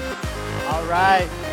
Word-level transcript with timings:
All 0.00 0.84
right. 0.86 1.43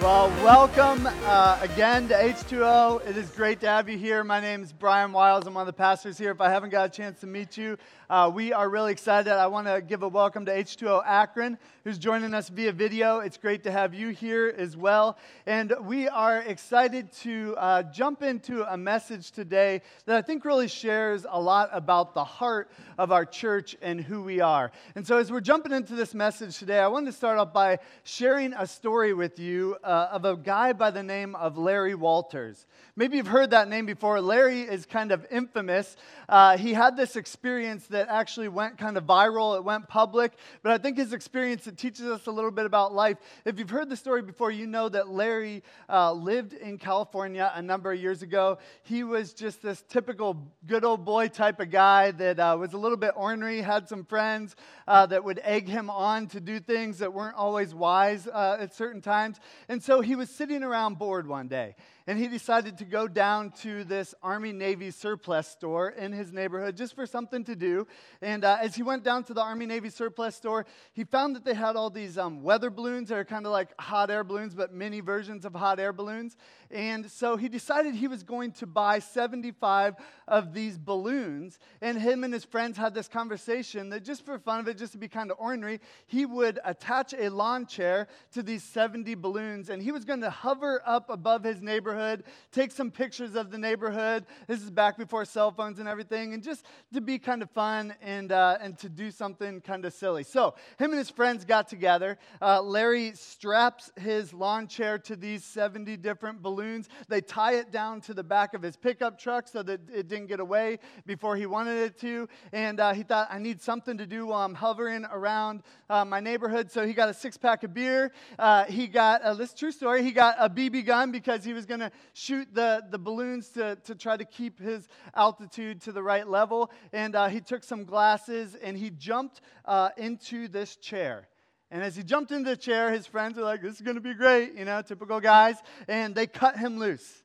Well, 0.00 0.30
welcome 0.42 1.06
uh, 1.26 1.58
again 1.60 2.08
to 2.08 2.14
H2O. 2.14 3.06
It 3.06 3.18
is 3.18 3.28
great 3.32 3.60
to 3.60 3.66
have 3.66 3.86
you 3.86 3.98
here. 3.98 4.24
My 4.24 4.40
name 4.40 4.62
is 4.62 4.72
Brian 4.72 5.12
Wiles. 5.12 5.46
I'm 5.46 5.52
one 5.52 5.60
of 5.60 5.66
the 5.66 5.74
pastors 5.74 6.16
here. 6.16 6.30
If 6.30 6.40
I 6.40 6.48
haven't 6.48 6.70
got 6.70 6.86
a 6.86 6.88
chance 6.88 7.20
to 7.20 7.26
meet 7.26 7.58
you, 7.58 7.76
uh, 8.08 8.30
we 8.34 8.54
are 8.54 8.68
really 8.70 8.92
excited. 8.92 9.30
I 9.30 9.46
want 9.48 9.66
to 9.66 9.82
give 9.82 10.02
a 10.02 10.08
welcome 10.08 10.46
to 10.46 10.52
H2O 10.52 11.02
Akron, 11.04 11.58
who's 11.84 11.98
joining 11.98 12.32
us 12.32 12.48
via 12.48 12.72
video. 12.72 13.18
It's 13.18 13.36
great 13.36 13.62
to 13.64 13.70
have 13.70 13.92
you 13.92 14.08
here 14.08 14.52
as 14.56 14.74
well. 14.74 15.18
And 15.44 15.74
we 15.82 16.08
are 16.08 16.38
excited 16.38 17.12
to 17.20 17.54
uh, 17.58 17.82
jump 17.84 18.22
into 18.22 18.64
a 18.72 18.78
message 18.78 19.32
today 19.32 19.82
that 20.06 20.16
I 20.16 20.22
think 20.22 20.46
really 20.46 20.68
shares 20.68 21.26
a 21.28 21.40
lot 21.40 21.68
about 21.72 22.14
the 22.14 22.24
heart 22.24 22.70
of 22.96 23.12
our 23.12 23.26
church 23.26 23.76
and 23.82 24.00
who 24.00 24.22
we 24.22 24.40
are. 24.40 24.72
And 24.94 25.06
so, 25.06 25.18
as 25.18 25.30
we're 25.30 25.40
jumping 25.40 25.72
into 25.72 25.94
this 25.94 26.14
message 26.14 26.58
today, 26.58 26.78
I 26.78 26.88
wanted 26.88 27.06
to 27.06 27.16
start 27.16 27.38
off 27.38 27.52
by 27.52 27.80
sharing 28.02 28.54
a 28.54 28.66
story 28.66 29.12
with 29.12 29.38
you 29.38 29.76
uh, 29.90 30.08
of 30.12 30.24
a 30.24 30.36
guy 30.36 30.72
by 30.72 30.92
the 30.92 31.02
name 31.02 31.34
of 31.34 31.58
Larry 31.58 31.96
Walters. 31.96 32.66
Maybe 33.00 33.16
you've 33.16 33.28
heard 33.28 33.52
that 33.52 33.66
name 33.70 33.86
before. 33.86 34.20
Larry 34.20 34.60
is 34.60 34.84
kind 34.84 35.10
of 35.10 35.26
infamous. 35.30 35.96
Uh, 36.28 36.58
he 36.58 36.74
had 36.74 36.98
this 36.98 37.16
experience 37.16 37.86
that 37.86 38.10
actually 38.10 38.48
went 38.48 38.76
kind 38.76 38.98
of 38.98 39.04
viral, 39.04 39.56
it 39.56 39.64
went 39.64 39.88
public, 39.88 40.34
but 40.62 40.70
I 40.70 40.76
think 40.76 40.98
his 40.98 41.14
experience 41.14 41.66
it 41.66 41.78
teaches 41.78 42.04
us 42.04 42.26
a 42.26 42.30
little 42.30 42.50
bit 42.50 42.66
about 42.66 42.92
life. 42.92 43.16
If 43.46 43.58
you've 43.58 43.70
heard 43.70 43.88
the 43.88 43.96
story 43.96 44.20
before, 44.20 44.50
you 44.50 44.66
know 44.66 44.90
that 44.90 45.08
Larry 45.08 45.62
uh, 45.88 46.12
lived 46.12 46.52
in 46.52 46.76
California 46.76 47.50
a 47.54 47.62
number 47.62 47.90
of 47.90 47.98
years 47.98 48.20
ago. 48.20 48.58
He 48.82 49.02
was 49.02 49.32
just 49.32 49.62
this 49.62 49.82
typical 49.88 50.36
good 50.66 50.84
old 50.84 51.02
boy 51.02 51.28
type 51.28 51.58
of 51.58 51.70
guy 51.70 52.10
that 52.10 52.38
uh, 52.38 52.54
was 52.60 52.74
a 52.74 52.78
little 52.78 52.98
bit 52.98 53.14
ornery, 53.16 53.62
had 53.62 53.88
some 53.88 54.04
friends 54.04 54.56
uh, 54.86 55.06
that 55.06 55.24
would 55.24 55.40
egg 55.42 55.68
him 55.68 55.88
on 55.88 56.26
to 56.26 56.38
do 56.38 56.60
things 56.60 56.98
that 56.98 57.14
weren't 57.14 57.36
always 57.36 57.74
wise 57.74 58.26
uh, 58.26 58.58
at 58.60 58.74
certain 58.74 59.00
times. 59.00 59.40
And 59.70 59.82
so 59.82 60.02
he 60.02 60.16
was 60.16 60.28
sitting 60.28 60.62
around 60.62 60.98
bored 60.98 61.26
one 61.26 61.48
day 61.48 61.76
and 62.10 62.18
he 62.18 62.26
decided 62.26 62.76
to 62.76 62.84
go 62.84 63.06
down 63.06 63.52
to 63.52 63.84
this 63.84 64.16
Army 64.20 64.50
Navy 64.50 64.90
surplus 64.90 65.46
store 65.46 65.90
in 65.90 66.10
his 66.10 66.32
neighborhood 66.32 66.76
just 66.76 66.96
for 66.96 67.06
something 67.06 67.44
to 67.44 67.54
do. 67.54 67.86
And 68.20 68.44
uh, 68.44 68.58
as 68.60 68.74
he 68.74 68.82
went 68.82 69.04
down 69.04 69.22
to 69.24 69.32
the 69.32 69.40
Army 69.40 69.64
Navy 69.64 69.90
surplus 69.90 70.34
store, 70.34 70.66
he 70.92 71.04
found 71.04 71.36
that 71.36 71.44
they 71.44 71.54
had 71.54 71.76
all 71.76 71.88
these 71.88 72.18
um, 72.18 72.42
weather 72.42 72.68
balloons 72.68 73.10
that 73.10 73.18
are 73.18 73.24
kind 73.24 73.46
of 73.46 73.52
like 73.52 73.80
hot 73.80 74.10
air 74.10 74.24
balloons, 74.24 74.56
but 74.56 74.74
mini 74.74 74.98
versions 74.98 75.44
of 75.44 75.54
hot 75.54 75.78
air 75.78 75.92
balloons. 75.92 76.36
And 76.72 77.08
so 77.08 77.36
he 77.36 77.48
decided 77.48 77.94
he 77.94 78.08
was 78.08 78.24
going 78.24 78.52
to 78.54 78.66
buy 78.66 78.98
75 78.98 79.94
of 80.26 80.52
these 80.52 80.78
balloons. 80.78 81.60
And 81.80 81.96
him 81.96 82.24
and 82.24 82.34
his 82.34 82.44
friends 82.44 82.76
had 82.76 82.92
this 82.92 83.06
conversation 83.06 83.88
that 83.90 84.02
just 84.02 84.26
for 84.26 84.36
fun 84.40 84.58
of 84.58 84.66
it, 84.66 84.78
just 84.78 84.92
to 84.92 84.98
be 84.98 85.06
kind 85.06 85.30
of 85.30 85.36
ornery, 85.38 85.78
he 86.08 86.26
would 86.26 86.58
attach 86.64 87.14
a 87.14 87.28
lawn 87.28 87.66
chair 87.66 88.08
to 88.32 88.42
these 88.42 88.64
70 88.64 89.14
balloons 89.14 89.70
and 89.70 89.80
he 89.80 89.92
was 89.92 90.04
going 90.04 90.22
to 90.22 90.30
hover 90.30 90.82
up 90.84 91.08
above 91.08 91.44
his 91.44 91.62
neighborhood 91.62 91.99
neighborhood, 92.00 92.24
take 92.50 92.72
some 92.72 92.90
pictures 92.90 93.34
of 93.34 93.50
the 93.50 93.58
neighborhood. 93.58 94.24
This 94.46 94.62
is 94.62 94.70
back 94.70 94.96
before 94.96 95.24
cell 95.24 95.50
phones 95.50 95.78
and 95.78 95.88
everything, 95.88 96.32
and 96.32 96.42
just 96.42 96.64
to 96.94 97.00
be 97.00 97.18
kind 97.18 97.42
of 97.42 97.50
fun 97.50 97.94
and, 98.00 98.32
uh, 98.32 98.56
and 98.60 98.78
to 98.78 98.88
do 98.88 99.10
something 99.10 99.60
kind 99.60 99.84
of 99.84 99.92
silly. 99.92 100.22
So, 100.22 100.54
him 100.78 100.90
and 100.90 100.98
his 100.98 101.10
friends 101.10 101.44
got 101.44 101.68
together. 101.68 102.18
Uh, 102.40 102.62
Larry 102.62 103.12
straps 103.14 103.92
his 103.96 104.32
lawn 104.32 104.66
chair 104.66 104.98
to 105.00 105.16
these 105.16 105.44
70 105.44 105.98
different 105.98 106.42
balloons. 106.42 106.88
They 107.08 107.20
tie 107.20 107.54
it 107.54 107.70
down 107.70 108.00
to 108.02 108.14
the 108.14 108.24
back 108.24 108.54
of 108.54 108.62
his 108.62 108.76
pickup 108.76 109.18
truck 109.18 109.46
so 109.46 109.62
that 109.62 109.80
it 109.92 110.08
didn't 110.08 110.28
get 110.28 110.40
away 110.40 110.78
before 111.06 111.36
he 111.36 111.46
wanted 111.46 111.78
it 111.78 111.98
to. 112.00 112.28
And 112.52 112.80
uh, 112.80 112.94
he 112.94 113.02
thought, 113.02 113.28
I 113.30 113.38
need 113.38 113.60
something 113.60 113.98
to 113.98 114.06
do 114.06 114.26
while 114.26 114.42
I'm 114.42 114.54
hovering 114.54 115.04
around 115.04 115.62
uh, 115.90 116.04
my 116.04 116.20
neighborhood. 116.20 116.70
So, 116.70 116.86
he 116.86 116.94
got 116.94 117.10
a 117.10 117.14
six 117.14 117.36
pack 117.36 117.62
of 117.62 117.74
beer. 117.74 118.12
Uh, 118.38 118.64
he 118.64 118.86
got, 118.86 119.20
uh, 119.22 119.34
this 119.34 119.52
true 119.52 119.72
story, 119.72 120.02
he 120.02 120.12
got 120.12 120.36
a 120.38 120.48
BB 120.48 120.86
gun 120.86 121.12
because 121.12 121.44
he 121.44 121.52
was 121.52 121.66
going 121.66 121.79
to 121.80 121.90
shoot 122.12 122.48
the, 122.52 122.82
the 122.90 122.98
balloons 122.98 123.48
to, 123.50 123.76
to 123.84 123.94
try 123.94 124.16
to 124.16 124.24
keep 124.24 124.60
his 124.60 124.88
altitude 125.14 125.80
to 125.82 125.92
the 125.92 126.02
right 126.02 126.26
level. 126.26 126.70
And 126.92 127.14
uh, 127.14 127.28
he 127.28 127.40
took 127.40 127.64
some 127.64 127.84
glasses 127.84 128.54
and 128.54 128.76
he 128.76 128.90
jumped 128.90 129.40
uh, 129.64 129.90
into 129.96 130.48
this 130.48 130.76
chair. 130.76 131.28
And 131.70 131.82
as 131.82 131.94
he 131.94 132.02
jumped 132.02 132.32
into 132.32 132.50
the 132.50 132.56
chair, 132.56 132.90
his 132.90 133.06
friends 133.06 133.36
were 133.36 133.44
like, 133.44 133.62
This 133.62 133.76
is 133.76 133.80
going 133.80 133.94
to 133.94 134.00
be 134.00 134.14
great, 134.14 134.54
you 134.54 134.64
know, 134.64 134.82
typical 134.82 135.20
guys. 135.20 135.56
And 135.86 136.14
they 136.14 136.26
cut 136.26 136.56
him 136.56 136.78
loose. 136.78 137.22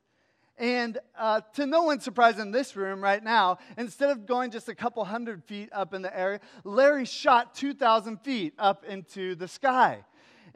And 0.58 1.00
uh, 1.18 1.42
to 1.56 1.66
no 1.66 1.84
one's 1.84 2.04
surprise 2.04 2.40
in 2.40 2.52
this 2.52 2.76
room 2.76 3.04
right 3.04 3.22
now, 3.22 3.58
instead 3.78 4.10
of 4.10 4.26
going 4.26 4.52
just 4.52 4.70
a 4.70 4.76
couple 4.76 5.04
hundred 5.04 5.44
feet 5.44 5.70
up 5.74 5.94
in 5.94 6.02
the 6.02 6.18
air, 6.18 6.40
Larry 6.64 7.06
shot 7.06 7.56
2,000 7.56 8.22
feet 8.22 8.54
up 8.58 8.86
into 8.86 9.36
the 9.36 9.50
sky. 9.50 10.06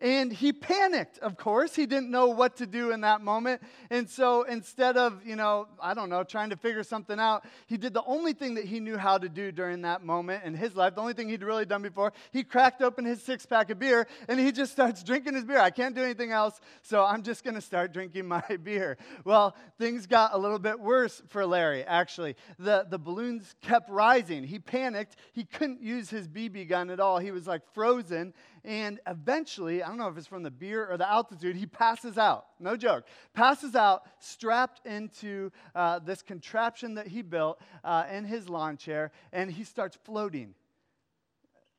And 0.01 0.31
he 0.31 0.53
panicked, 0.53 1.19
of 1.19 1.37
course. 1.37 1.75
He 1.75 1.85
didn't 1.85 2.09
know 2.09 2.27
what 2.27 2.55
to 2.57 2.65
do 2.65 2.91
in 2.91 3.01
that 3.01 3.21
moment. 3.21 3.61
And 3.89 4.09
so 4.09 4.43
instead 4.43 4.95
of, 4.95 5.25
you 5.25 5.35
know, 5.35 5.67
I 5.81 5.93
don't 5.93 6.09
know, 6.09 6.23
trying 6.23 6.51
to 6.51 6.55
figure 6.55 6.83
something 6.83 7.19
out, 7.19 7.45
he 7.67 7.77
did 7.77 7.93
the 7.93 8.03
only 8.05 8.31
thing 8.31 8.55
that 8.55 8.63
he 8.63 8.79
knew 8.79 8.97
how 8.97 9.17
to 9.17 9.27
do 9.27 9.51
during 9.51 9.81
that 9.81 10.03
moment 10.03 10.45
in 10.45 10.53
his 10.53 10.73
life, 10.75 10.95
the 10.95 11.01
only 11.01 11.13
thing 11.13 11.27
he'd 11.27 11.43
really 11.43 11.65
done 11.65 11.81
before. 11.81 12.13
He 12.31 12.43
cracked 12.43 12.81
open 12.81 13.03
his 13.03 13.21
six 13.21 13.45
pack 13.45 13.69
of 13.71 13.79
beer 13.79 14.07
and 14.29 14.39
he 14.39 14.53
just 14.53 14.71
starts 14.71 15.03
drinking 15.03 15.35
his 15.35 15.43
beer. 15.43 15.59
I 15.59 15.69
can't 15.69 15.93
do 15.93 16.01
anything 16.01 16.31
else, 16.31 16.61
so 16.81 17.03
I'm 17.03 17.21
just 17.21 17.43
going 17.43 17.55
to 17.55 17.61
start 17.61 17.91
drinking 17.91 18.25
my 18.25 18.43
beer. 18.63 18.97
Well, 19.25 19.55
things 19.77 20.07
got 20.07 20.33
a 20.33 20.37
little 20.37 20.59
bit 20.59 20.79
worse 20.79 21.21
for 21.27 21.45
Larry, 21.45 21.83
actually. 21.83 22.37
The, 22.57 22.85
the 22.89 22.97
balloons 22.97 23.53
kept 23.61 23.89
rising. 23.89 24.45
He 24.45 24.59
panicked. 24.59 25.17
He 25.33 25.43
couldn't 25.43 25.81
use 25.81 26.09
his 26.09 26.27
BB 26.27 26.69
gun 26.69 26.89
at 26.89 27.01
all. 27.01 27.19
He 27.19 27.31
was 27.31 27.47
like 27.47 27.61
frozen. 27.73 28.33
And 28.69 28.99
eventually, 29.07 29.81
I 29.81 29.87
don't 29.87 29.97
know 29.97 30.09
if 30.09 30.17
it's 30.19 30.27
from 30.27 30.43
the 30.43 30.51
beer 30.51 30.87
or 30.87 30.95
the 30.95 31.09
altitude, 31.09 31.55
he 31.55 31.65
passes 31.65 32.19
out. 32.19 32.45
No 32.59 32.77
joke. 32.77 33.05
Passes 33.33 33.75
out, 33.75 34.03
strapped 34.19 34.85
into 34.85 35.51
uh, 35.73 35.97
this 35.97 36.21
contraption 36.21 36.93
that 36.93 37.07
he 37.07 37.23
built 37.23 37.59
uh, 37.83 38.03
in 38.13 38.25
his 38.25 38.47
lawn 38.47 38.77
chair, 38.77 39.11
and 39.33 39.49
he 39.49 39.63
starts 39.63 39.97
floating. 40.03 40.53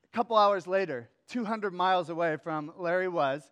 A 0.03 0.13
couple 0.13 0.35
hours 0.35 0.67
later, 0.67 1.07
200 1.29 1.73
miles 1.73 2.09
away 2.09 2.35
from 2.35 2.73
Larry 2.77 3.07
was, 3.07 3.49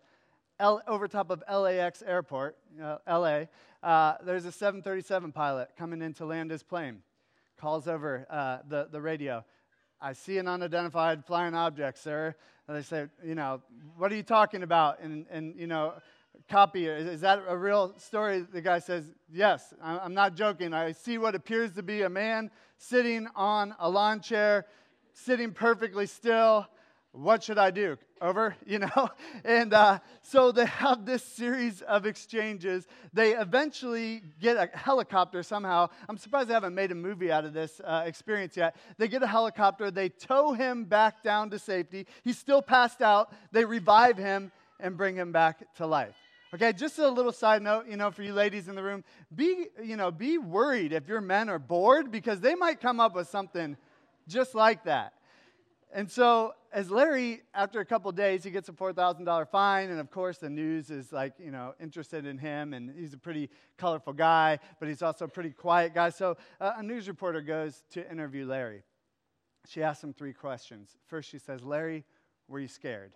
L- 0.58 0.82
over 0.86 1.08
top 1.08 1.30
of 1.30 1.42
LAX 1.50 2.02
airport, 2.02 2.58
uh, 2.82 2.98
LA, 3.08 3.44
uh, 3.82 4.18
there's 4.22 4.44
a 4.44 4.52
737 4.52 5.32
pilot 5.32 5.70
coming 5.78 6.02
in 6.02 6.12
to 6.12 6.26
land 6.26 6.50
his 6.50 6.62
plane. 6.62 6.98
Calls 7.58 7.88
over 7.88 8.26
uh, 8.28 8.58
the, 8.68 8.88
the 8.92 9.00
radio. 9.00 9.42
I 10.00 10.14
see 10.14 10.38
an 10.38 10.48
unidentified 10.48 11.24
flying 11.24 11.54
object, 11.54 11.98
sir. 11.98 12.34
And 12.66 12.76
they 12.76 12.82
say, 12.82 13.06
you 13.24 13.34
know, 13.34 13.60
what 13.96 14.10
are 14.12 14.14
you 14.14 14.22
talking 14.22 14.62
about? 14.62 15.00
And, 15.00 15.26
and 15.30 15.54
you 15.56 15.66
know, 15.66 15.94
copy, 16.48 16.86
is, 16.86 17.06
is 17.06 17.20
that 17.20 17.42
a 17.46 17.56
real 17.56 17.94
story? 17.98 18.40
The 18.40 18.62
guy 18.62 18.78
says, 18.78 19.04
yes, 19.32 19.74
I'm 19.82 20.14
not 20.14 20.36
joking. 20.36 20.72
I 20.72 20.92
see 20.92 21.18
what 21.18 21.34
appears 21.34 21.72
to 21.72 21.82
be 21.82 22.02
a 22.02 22.08
man 22.08 22.50
sitting 22.78 23.28
on 23.36 23.74
a 23.78 23.90
lawn 23.90 24.20
chair, 24.20 24.66
sitting 25.12 25.52
perfectly 25.52 26.06
still 26.06 26.66
what 27.12 27.42
should 27.42 27.58
I 27.58 27.70
do? 27.70 27.98
Over, 28.20 28.54
you 28.66 28.78
know? 28.78 29.10
And 29.44 29.72
uh, 29.72 29.98
so 30.22 30.52
they 30.52 30.66
have 30.66 31.04
this 31.04 31.22
series 31.22 31.82
of 31.82 32.06
exchanges. 32.06 32.86
They 33.12 33.32
eventually 33.32 34.22
get 34.40 34.56
a 34.56 34.76
helicopter 34.76 35.42
somehow. 35.42 35.88
I'm 36.08 36.16
surprised 36.16 36.48
they 36.48 36.54
haven't 36.54 36.74
made 36.74 36.92
a 36.92 36.94
movie 36.96 37.32
out 37.32 37.44
of 37.44 37.52
this 37.52 37.80
uh, 37.84 38.04
experience 38.06 38.56
yet. 38.56 38.76
They 38.98 39.08
get 39.08 39.22
a 39.22 39.26
helicopter, 39.26 39.90
they 39.90 40.08
tow 40.08 40.52
him 40.52 40.84
back 40.84 41.22
down 41.22 41.50
to 41.50 41.58
safety. 41.58 42.06
He's 42.22 42.38
still 42.38 42.62
passed 42.62 43.02
out. 43.02 43.32
They 43.52 43.64
revive 43.64 44.16
him 44.16 44.52
and 44.78 44.96
bring 44.96 45.16
him 45.16 45.32
back 45.32 45.74
to 45.76 45.86
life. 45.86 46.14
Okay, 46.52 46.72
just 46.72 46.98
a 46.98 47.08
little 47.08 47.30
side 47.30 47.62
note, 47.62 47.86
you 47.88 47.96
know, 47.96 48.10
for 48.10 48.24
you 48.24 48.32
ladies 48.32 48.66
in 48.66 48.74
the 48.74 48.82
room, 48.82 49.04
be, 49.32 49.66
you 49.80 49.96
know, 49.96 50.10
be 50.10 50.36
worried 50.36 50.92
if 50.92 51.06
your 51.06 51.20
men 51.20 51.48
are 51.48 51.60
bored 51.60 52.10
because 52.10 52.40
they 52.40 52.56
might 52.56 52.80
come 52.80 52.98
up 52.98 53.14
with 53.14 53.28
something 53.28 53.76
just 54.26 54.54
like 54.56 54.84
that. 54.84 55.12
And 55.92 56.08
so, 56.10 56.54
as 56.72 56.88
Larry, 56.88 57.42
after 57.52 57.80
a 57.80 57.84
couple 57.84 58.12
days, 58.12 58.44
he 58.44 58.50
gets 58.50 58.68
a 58.68 58.72
$4,000 58.72 59.48
fine. 59.48 59.90
And 59.90 59.98
of 59.98 60.10
course, 60.10 60.38
the 60.38 60.48
news 60.48 60.90
is 60.90 61.12
like, 61.12 61.32
you 61.38 61.50
know, 61.50 61.74
interested 61.80 62.26
in 62.26 62.38
him. 62.38 62.74
And 62.74 62.94
he's 62.96 63.12
a 63.12 63.18
pretty 63.18 63.50
colorful 63.76 64.12
guy, 64.12 64.60
but 64.78 64.88
he's 64.88 65.02
also 65.02 65.24
a 65.24 65.28
pretty 65.28 65.50
quiet 65.50 65.94
guy. 65.94 66.10
So, 66.10 66.36
uh, 66.60 66.74
a 66.76 66.82
news 66.82 67.08
reporter 67.08 67.40
goes 67.40 67.82
to 67.90 68.08
interview 68.08 68.46
Larry. 68.46 68.82
She 69.66 69.82
asks 69.82 70.02
him 70.04 70.12
three 70.12 70.32
questions. 70.32 70.96
First, 71.08 71.28
she 71.28 71.38
says, 71.38 71.62
Larry, 71.62 72.04
were 72.46 72.60
you 72.60 72.68
scared? 72.68 73.12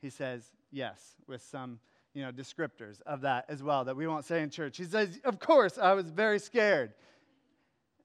He 0.00 0.10
says, 0.10 0.50
yes, 0.70 1.16
with 1.26 1.42
some, 1.42 1.78
you 2.14 2.22
know, 2.22 2.32
descriptors 2.32 3.00
of 3.02 3.22
that 3.22 3.44
as 3.48 3.62
well 3.62 3.84
that 3.84 3.96
we 3.96 4.06
won't 4.06 4.24
say 4.24 4.42
in 4.42 4.50
church. 4.50 4.76
He 4.76 4.84
says, 4.84 5.20
of 5.24 5.38
course, 5.38 5.78
I 5.78 5.92
was 5.92 6.10
very 6.10 6.38
scared. 6.38 6.94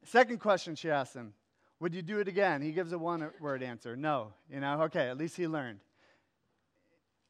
Second 0.03 0.39
question 0.39 0.75
she 0.75 0.89
asks 0.89 1.15
him, 1.15 1.33
would 1.79 1.93
you 1.93 2.01
do 2.01 2.19
it 2.19 2.27
again? 2.27 2.61
He 2.61 2.71
gives 2.71 2.91
a 2.91 2.97
one 2.97 3.29
word 3.39 3.63
answer 3.63 3.95
no. 3.95 4.33
You 4.51 4.59
know, 4.59 4.83
okay, 4.83 5.09
at 5.09 5.17
least 5.17 5.37
he 5.37 5.47
learned. 5.47 5.79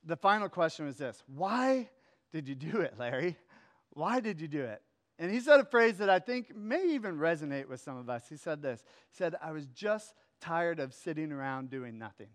The 0.05 0.15
final 0.15 0.49
question 0.49 0.85
was 0.85 0.97
this 0.97 1.21
Why 1.27 1.89
did 2.31 2.47
you 2.47 2.55
do 2.55 2.81
it, 2.81 2.95
Larry? 2.97 3.37
Why 3.91 4.19
did 4.19 4.39
you 4.39 4.47
do 4.47 4.63
it? 4.63 4.81
And 5.17 5.29
he 5.29 5.41
said 5.41 5.59
a 5.59 5.65
phrase 5.65 5.97
that 5.97 6.09
I 6.09 6.19
think 6.19 6.55
may 6.55 6.93
even 6.93 7.17
resonate 7.17 7.67
with 7.67 7.81
some 7.81 7.97
of 7.97 8.09
us. 8.09 8.23
He 8.29 8.37
said 8.37 8.61
this 8.61 8.83
He 9.11 9.17
said, 9.17 9.35
I 9.41 9.51
was 9.51 9.67
just 9.67 10.13
tired 10.39 10.79
of 10.79 10.93
sitting 10.93 11.31
around 11.31 11.69
doing 11.69 11.97
nothing. 11.97 12.29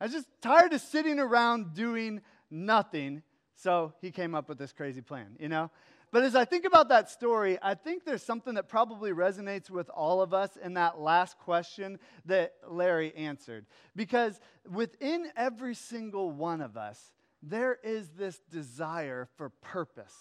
I 0.00 0.04
was 0.04 0.12
just 0.12 0.26
tired 0.42 0.72
of 0.72 0.80
sitting 0.80 1.20
around 1.20 1.74
doing 1.74 2.20
nothing. 2.50 3.22
So 3.56 3.94
he 4.00 4.10
came 4.10 4.34
up 4.34 4.48
with 4.48 4.58
this 4.58 4.72
crazy 4.72 5.00
plan, 5.00 5.36
you 5.38 5.48
know? 5.48 5.70
But 6.14 6.22
as 6.22 6.36
I 6.36 6.44
think 6.44 6.64
about 6.64 6.90
that 6.90 7.10
story, 7.10 7.58
I 7.60 7.74
think 7.74 8.04
there's 8.04 8.22
something 8.22 8.54
that 8.54 8.68
probably 8.68 9.10
resonates 9.10 9.68
with 9.68 9.88
all 9.88 10.22
of 10.22 10.32
us 10.32 10.56
in 10.56 10.74
that 10.74 11.00
last 11.00 11.36
question 11.40 11.98
that 12.26 12.54
Larry 12.68 13.12
answered. 13.16 13.66
Because 13.96 14.38
within 14.70 15.32
every 15.36 15.74
single 15.74 16.30
one 16.30 16.60
of 16.60 16.76
us, 16.76 17.10
there 17.42 17.80
is 17.82 18.10
this 18.10 18.38
desire 18.48 19.28
for 19.36 19.48
purpose. 19.48 20.14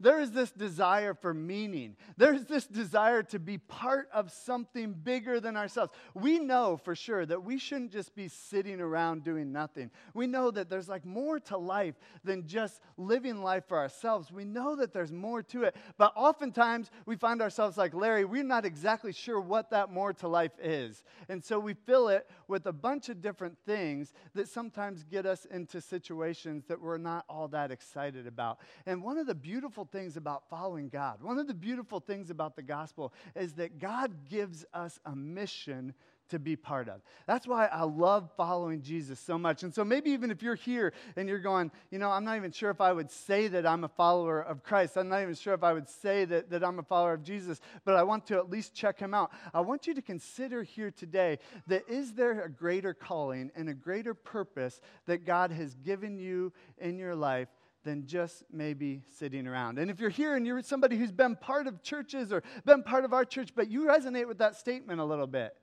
There 0.00 0.18
is 0.18 0.32
this 0.32 0.50
desire 0.50 1.12
for 1.12 1.34
meaning. 1.34 1.96
There's 2.16 2.46
this 2.46 2.66
desire 2.66 3.22
to 3.24 3.38
be 3.38 3.58
part 3.58 4.08
of 4.12 4.32
something 4.32 4.94
bigger 4.94 5.40
than 5.40 5.58
ourselves. 5.58 5.92
We 6.14 6.38
know 6.38 6.78
for 6.78 6.94
sure 6.94 7.26
that 7.26 7.44
we 7.44 7.58
shouldn't 7.58 7.92
just 7.92 8.14
be 8.14 8.28
sitting 8.28 8.80
around 8.80 9.24
doing 9.24 9.52
nothing. 9.52 9.90
We 10.14 10.26
know 10.26 10.50
that 10.52 10.70
there's 10.70 10.88
like 10.88 11.04
more 11.04 11.38
to 11.40 11.58
life 11.58 11.96
than 12.24 12.46
just 12.46 12.80
living 12.96 13.42
life 13.42 13.64
for 13.68 13.78
ourselves. 13.78 14.32
We 14.32 14.44
know 14.44 14.74
that 14.76 14.94
there's 14.94 15.12
more 15.12 15.42
to 15.44 15.64
it. 15.64 15.76
But 15.98 16.14
oftentimes 16.16 16.90
we 17.04 17.16
find 17.16 17.42
ourselves 17.42 17.76
like 17.76 17.92
Larry, 17.92 18.24
we're 18.24 18.42
not 18.42 18.64
exactly 18.64 19.12
sure 19.12 19.40
what 19.40 19.70
that 19.70 19.92
more 19.92 20.14
to 20.14 20.28
life 20.28 20.52
is. 20.62 21.04
And 21.28 21.44
so 21.44 21.58
we 21.58 21.74
fill 21.74 22.08
it 22.08 22.26
with 22.48 22.64
a 22.66 22.72
bunch 22.72 23.10
of 23.10 23.20
different 23.20 23.58
things 23.66 24.14
that 24.34 24.48
sometimes 24.48 25.04
get 25.04 25.26
us 25.26 25.44
into 25.44 25.82
situations 25.82 26.64
that 26.68 26.80
we're 26.80 26.96
not 26.96 27.26
all 27.28 27.48
that 27.48 27.70
excited 27.70 28.26
about. 28.26 28.60
And 28.86 29.02
one 29.02 29.18
of 29.18 29.26
the 29.26 29.34
beautiful 29.34 29.84
things 29.90 30.16
about 30.16 30.48
following 30.48 30.88
God, 30.88 31.22
one 31.22 31.38
of 31.38 31.46
the 31.46 31.54
beautiful 31.54 32.00
things 32.00 32.30
about 32.30 32.56
the 32.56 32.62
gospel 32.62 33.12
is 33.34 33.54
that 33.54 33.78
God 33.78 34.28
gives 34.28 34.64
us 34.72 34.98
a 35.04 35.14
mission 35.14 35.94
to 36.30 36.38
be 36.38 36.56
part 36.56 36.88
of. 36.88 37.02
That's 37.26 37.46
why 37.46 37.66
I 37.66 37.82
love 37.82 38.30
following 38.36 38.82
Jesus 38.82 39.20
so 39.20 39.36
much. 39.36 39.62
And 39.62 39.74
so 39.74 39.84
maybe 39.84 40.10
even 40.10 40.30
if 40.30 40.42
you're 40.42 40.54
here 40.54 40.92
and 41.16 41.28
you're 41.28 41.38
going, 41.38 41.70
you 41.90 41.98
know, 41.98 42.10
I'm 42.10 42.24
not 42.24 42.36
even 42.36 42.52
sure 42.52 42.70
if 42.70 42.80
I 42.80 42.92
would 42.92 43.10
say 43.10 43.48
that 43.48 43.66
I'm 43.66 43.84
a 43.84 43.88
follower 43.88 44.40
of 44.40 44.62
Christ. 44.62 44.96
I'm 44.96 45.08
not 45.08 45.22
even 45.22 45.34
sure 45.34 45.54
if 45.54 45.62
I 45.62 45.72
would 45.72 45.88
say 45.88 46.24
that, 46.24 46.50
that 46.50 46.64
I'm 46.64 46.78
a 46.78 46.82
follower 46.82 47.12
of 47.12 47.22
Jesus, 47.22 47.60
but 47.84 47.96
I 47.96 48.02
want 48.02 48.26
to 48.28 48.36
at 48.36 48.48
least 48.48 48.74
check 48.74 48.98
him 48.98 49.12
out. 49.12 49.30
I 49.52 49.60
want 49.60 49.86
you 49.86 49.94
to 49.94 50.02
consider 50.02 50.62
here 50.62 50.90
today 50.90 51.38
that 51.66 51.88
is 51.88 52.14
there 52.14 52.42
a 52.42 52.48
greater 52.48 52.94
calling 52.94 53.50
and 53.54 53.68
a 53.68 53.74
greater 53.74 54.14
purpose 54.14 54.80
that 55.06 55.26
God 55.26 55.50
has 55.50 55.74
given 55.74 56.18
you 56.18 56.52
in 56.78 56.98
your 56.98 57.14
life 57.14 57.48
than 57.84 58.06
just 58.06 58.44
maybe 58.52 59.02
sitting 59.16 59.46
around. 59.46 59.78
And 59.78 59.90
if 59.90 60.00
you're 60.00 60.10
here 60.10 60.36
and 60.36 60.46
you're 60.46 60.62
somebody 60.62 60.96
who's 60.96 61.12
been 61.12 61.36
part 61.36 61.66
of 61.66 61.82
churches 61.82 62.32
or 62.32 62.42
been 62.64 62.82
part 62.82 63.04
of 63.04 63.12
our 63.12 63.24
church, 63.24 63.50
but 63.54 63.70
you 63.70 63.82
resonate 63.86 64.28
with 64.28 64.38
that 64.38 64.56
statement 64.56 65.00
a 65.00 65.04
little 65.04 65.26
bit, 65.26 65.54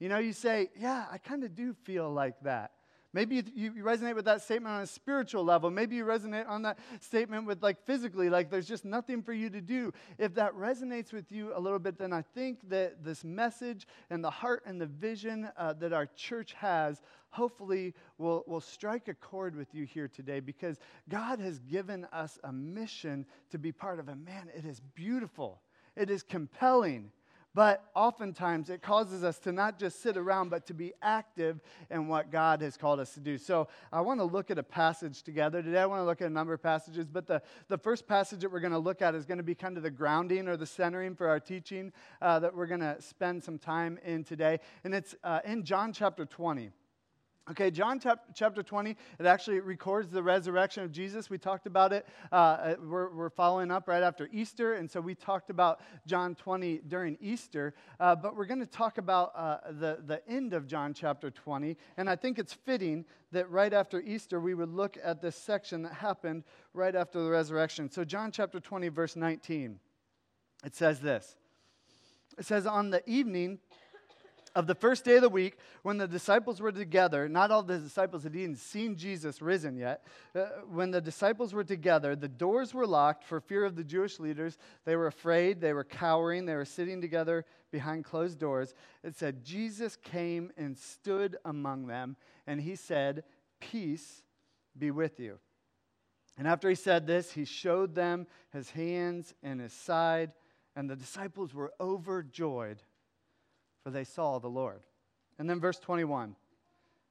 you 0.00 0.08
know, 0.08 0.18
you 0.18 0.32
say, 0.32 0.70
Yeah, 0.78 1.06
I 1.10 1.18
kind 1.18 1.44
of 1.44 1.54
do 1.54 1.72
feel 1.84 2.10
like 2.10 2.40
that. 2.42 2.72
Maybe 3.14 3.36
you, 3.36 3.72
you, 3.76 3.84
resonate 3.84 4.16
with 4.16 4.24
that 4.24 4.42
statement 4.42 4.74
on 4.74 4.82
a 4.82 4.86
spiritual 4.88 5.44
level. 5.44 5.70
Maybe 5.70 5.94
you 5.94 6.04
resonate 6.04 6.48
on 6.48 6.62
that 6.62 6.80
statement 7.00 7.46
with 7.46 7.62
like 7.62 7.80
physically, 7.86 8.28
like 8.28 8.50
there's 8.50 8.66
just 8.66 8.84
nothing 8.84 9.22
for 9.22 9.32
you 9.32 9.48
to 9.50 9.60
do. 9.60 9.92
If 10.18 10.34
that 10.34 10.52
resonates 10.54 11.12
with 11.12 11.30
you 11.30 11.52
a 11.54 11.60
little 11.60 11.78
bit, 11.78 11.96
then 11.96 12.12
I 12.12 12.22
think 12.22 12.68
that 12.70 13.04
this 13.04 13.22
message 13.22 13.86
and 14.10 14.22
the 14.22 14.30
heart 14.30 14.64
and 14.66 14.80
the 14.80 14.86
vision 14.86 15.48
uh, 15.56 15.74
that 15.74 15.92
our 15.92 16.06
church 16.16 16.54
has 16.54 17.00
hopefully 17.30 17.94
will, 18.18 18.42
will 18.48 18.60
strike 18.60 19.06
a 19.06 19.14
chord 19.14 19.54
with 19.54 19.72
you 19.72 19.84
here 19.84 20.08
today 20.08 20.40
because 20.40 20.80
God 21.08 21.38
has 21.38 21.60
given 21.60 22.08
us 22.12 22.40
a 22.42 22.52
mission 22.52 23.26
to 23.50 23.58
be 23.58 23.70
part 23.70 24.00
of. 24.00 24.08
And 24.08 24.24
man, 24.24 24.50
it 24.56 24.64
is 24.64 24.80
beautiful, 24.96 25.60
it 25.94 26.10
is 26.10 26.24
compelling. 26.24 27.12
But 27.54 27.84
oftentimes 27.94 28.68
it 28.68 28.82
causes 28.82 29.22
us 29.22 29.38
to 29.40 29.52
not 29.52 29.78
just 29.78 30.02
sit 30.02 30.16
around, 30.16 30.50
but 30.50 30.66
to 30.66 30.74
be 30.74 30.92
active 31.00 31.60
in 31.88 32.08
what 32.08 32.32
God 32.32 32.60
has 32.62 32.76
called 32.76 32.98
us 32.98 33.14
to 33.14 33.20
do. 33.20 33.38
So 33.38 33.68
I 33.92 34.00
want 34.00 34.18
to 34.18 34.24
look 34.24 34.50
at 34.50 34.58
a 34.58 34.62
passage 34.62 35.22
together. 35.22 35.62
Today 35.62 35.78
I 35.78 35.86
want 35.86 36.00
to 36.00 36.04
look 36.04 36.20
at 36.20 36.26
a 36.26 36.32
number 36.32 36.52
of 36.52 36.62
passages, 36.62 37.06
but 37.06 37.26
the, 37.26 37.40
the 37.68 37.78
first 37.78 38.08
passage 38.08 38.40
that 38.40 38.50
we're 38.50 38.60
going 38.60 38.72
to 38.72 38.78
look 38.78 39.02
at 39.02 39.14
is 39.14 39.24
going 39.24 39.38
to 39.38 39.44
be 39.44 39.54
kind 39.54 39.76
of 39.76 39.84
the 39.84 39.90
grounding 39.90 40.48
or 40.48 40.56
the 40.56 40.66
centering 40.66 41.14
for 41.14 41.28
our 41.28 41.38
teaching 41.38 41.92
uh, 42.20 42.40
that 42.40 42.54
we're 42.54 42.66
going 42.66 42.80
to 42.80 43.00
spend 43.00 43.44
some 43.44 43.58
time 43.58 43.98
in 44.04 44.24
today. 44.24 44.58
And 44.82 44.92
it's 44.92 45.14
uh, 45.22 45.40
in 45.44 45.62
John 45.62 45.92
chapter 45.92 46.24
20. 46.24 46.70
Okay, 47.50 47.70
John 47.70 48.00
chapter 48.32 48.62
20, 48.62 48.96
it 49.18 49.26
actually 49.26 49.60
records 49.60 50.08
the 50.08 50.22
resurrection 50.22 50.82
of 50.82 50.90
Jesus. 50.90 51.28
We 51.28 51.36
talked 51.36 51.66
about 51.66 51.92
it. 51.92 52.06
Uh, 52.32 52.34
uh, 52.34 52.76
we're, 52.82 53.14
we're, 53.14 53.28
following 53.28 53.70
up 53.70 53.86
right 53.86 54.02
after 54.02 54.30
Easter, 54.32 54.74
and 54.74 54.90
so 54.90 54.98
we 54.98 55.14
talked 55.14 55.50
about 55.50 55.80
John 56.06 56.34
20 56.36 56.80
during 56.88 57.18
Easter. 57.20 57.74
Uh, 58.00 58.16
but 58.16 58.34
we're 58.34 58.46
going 58.46 58.60
to 58.60 58.66
talk 58.66 58.96
about 58.96 59.32
uh, 59.36 59.58
the, 59.72 59.98
the 60.06 60.26
end 60.26 60.54
of 60.54 60.66
John 60.66 60.94
chapter 60.94 61.30
20, 61.30 61.76
and 61.98 62.08
I 62.08 62.16
think 62.16 62.38
it's 62.38 62.54
fitting 62.54 63.04
that 63.32 63.50
right 63.50 63.74
after 63.74 64.00
Easter 64.00 64.40
we 64.40 64.54
would 64.54 64.70
look 64.70 64.96
at 65.04 65.20
this 65.20 65.36
section 65.36 65.82
that 65.82 65.92
happened 65.92 66.44
right 66.72 66.96
after 66.96 67.22
the 67.22 67.28
resurrection. 67.28 67.90
So, 67.90 68.04
John 68.04 68.30
chapter 68.30 68.58
20, 68.58 68.88
verse 68.88 69.16
19, 69.16 69.78
it 70.64 70.74
says 70.74 70.98
this 71.00 71.36
It 72.38 72.46
says, 72.46 72.66
On 72.66 72.88
the 72.88 73.06
evening, 73.06 73.58
of 74.54 74.66
the 74.66 74.74
first 74.74 75.04
day 75.04 75.16
of 75.16 75.22
the 75.22 75.28
week, 75.28 75.58
when 75.82 75.98
the 75.98 76.06
disciples 76.06 76.60
were 76.60 76.70
together, 76.70 77.28
not 77.28 77.50
all 77.50 77.62
the 77.62 77.78
disciples 77.78 78.22
had 78.22 78.36
even 78.36 78.54
seen 78.54 78.96
Jesus 78.96 79.42
risen 79.42 79.76
yet. 79.76 80.04
Uh, 80.34 80.44
when 80.70 80.90
the 80.90 81.00
disciples 81.00 81.52
were 81.52 81.64
together, 81.64 82.14
the 82.14 82.28
doors 82.28 82.72
were 82.72 82.86
locked 82.86 83.24
for 83.24 83.40
fear 83.40 83.64
of 83.64 83.74
the 83.74 83.82
Jewish 83.82 84.20
leaders. 84.20 84.56
They 84.84 84.94
were 84.94 85.08
afraid, 85.08 85.60
they 85.60 85.72
were 85.72 85.84
cowering, 85.84 86.46
they 86.46 86.54
were 86.54 86.64
sitting 86.64 87.00
together 87.00 87.44
behind 87.72 88.04
closed 88.04 88.38
doors. 88.38 88.74
It 89.02 89.16
said, 89.16 89.44
Jesus 89.44 89.96
came 89.96 90.52
and 90.56 90.78
stood 90.78 91.36
among 91.44 91.88
them, 91.88 92.16
and 92.46 92.60
he 92.60 92.76
said, 92.76 93.24
Peace 93.60 94.22
be 94.78 94.92
with 94.92 95.18
you. 95.18 95.38
And 96.38 96.46
after 96.46 96.68
he 96.68 96.74
said 96.74 97.06
this, 97.06 97.32
he 97.32 97.44
showed 97.44 97.94
them 97.94 98.26
his 98.52 98.70
hands 98.70 99.34
and 99.42 99.60
his 99.60 99.72
side, 99.72 100.32
and 100.76 100.88
the 100.88 100.96
disciples 100.96 101.54
were 101.54 101.72
overjoyed 101.80 102.82
for 103.84 103.90
they 103.90 104.02
saw 104.02 104.38
the 104.38 104.48
Lord. 104.48 104.80
And 105.38 105.48
then 105.48 105.60
verse 105.60 105.78
21. 105.78 106.34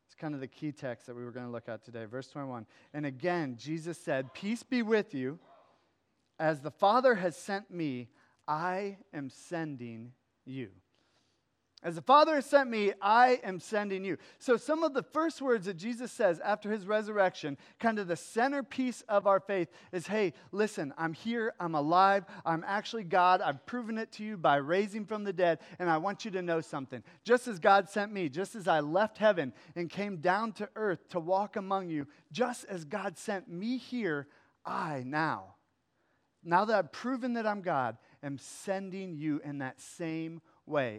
It's 0.07 0.15
kind 0.15 0.33
of 0.33 0.41
the 0.41 0.47
key 0.47 0.71
text 0.71 1.07
that 1.07 1.15
we 1.15 1.23
were 1.23 1.31
going 1.31 1.45
to 1.45 1.51
look 1.51 1.69
at 1.69 1.85
today. 1.85 2.05
Verse 2.05 2.27
21. 2.27 2.65
And 2.93 3.05
again, 3.05 3.55
Jesus 3.57 3.97
said, 3.97 4.33
Peace 4.33 4.63
be 4.63 4.81
with 4.81 5.13
you. 5.13 5.39
As 6.39 6.61
the 6.61 6.71
Father 6.71 7.15
has 7.15 7.37
sent 7.37 7.71
me, 7.71 8.09
I 8.47 8.97
am 9.13 9.29
sending 9.29 10.11
you. 10.45 10.69
As 11.83 11.95
the 11.95 12.01
Father 12.01 12.35
has 12.35 12.45
sent 12.45 12.69
me, 12.69 12.93
I 13.01 13.41
am 13.43 13.59
sending 13.59 14.05
you. 14.05 14.17
So, 14.39 14.55
some 14.55 14.83
of 14.83 14.93
the 14.93 15.03
first 15.03 15.41
words 15.41 15.65
that 15.65 15.75
Jesus 15.75 16.13
says 16.13 16.39
after 16.39 16.71
his 16.71 16.87
resurrection, 16.87 17.57
kind 17.77 17.99
of 17.99 18.07
the 18.07 18.15
centerpiece 18.15 19.01
of 19.09 19.27
our 19.27 19.41
faith, 19.41 19.67
is 19.91 20.07
hey, 20.07 20.31
listen, 20.53 20.93
I'm 20.97 21.11
here, 21.11 21.53
I'm 21.59 21.75
alive, 21.75 22.23
I'm 22.45 22.63
actually 22.65 23.03
God, 23.03 23.41
I've 23.41 23.65
proven 23.65 23.97
it 23.97 24.13
to 24.13 24.23
you 24.23 24.37
by 24.37 24.55
raising 24.55 25.05
from 25.05 25.25
the 25.25 25.33
dead, 25.33 25.59
and 25.77 25.89
I 25.89 25.97
want 25.97 26.23
you 26.23 26.31
to 26.31 26.41
know 26.41 26.61
something. 26.61 27.03
Just 27.25 27.49
as 27.49 27.59
God 27.59 27.89
sent 27.89 28.13
me, 28.13 28.29
just 28.29 28.55
as 28.55 28.67
I 28.67 28.79
left 28.79 29.17
heaven 29.17 29.51
and 29.75 29.89
came 29.89 30.17
down 30.17 30.53
to 30.53 30.69
earth 30.77 31.09
to 31.09 31.19
walk 31.19 31.57
among 31.57 31.89
you, 31.89 32.07
just 32.31 32.63
as 32.65 32.85
God 32.85 33.17
sent 33.17 33.49
me 33.49 33.77
here, 33.77 34.27
I 34.65 35.03
now, 35.05 35.55
now 36.45 36.63
that 36.63 36.77
I've 36.77 36.91
proven 36.93 37.33
that 37.33 37.45
I'm 37.45 37.61
God, 37.61 37.97
am 38.23 38.37
sending 38.37 39.15
you 39.15 39.41
in 39.43 39.59
that 39.59 39.81
same 39.81 40.35
way, 40.35 40.43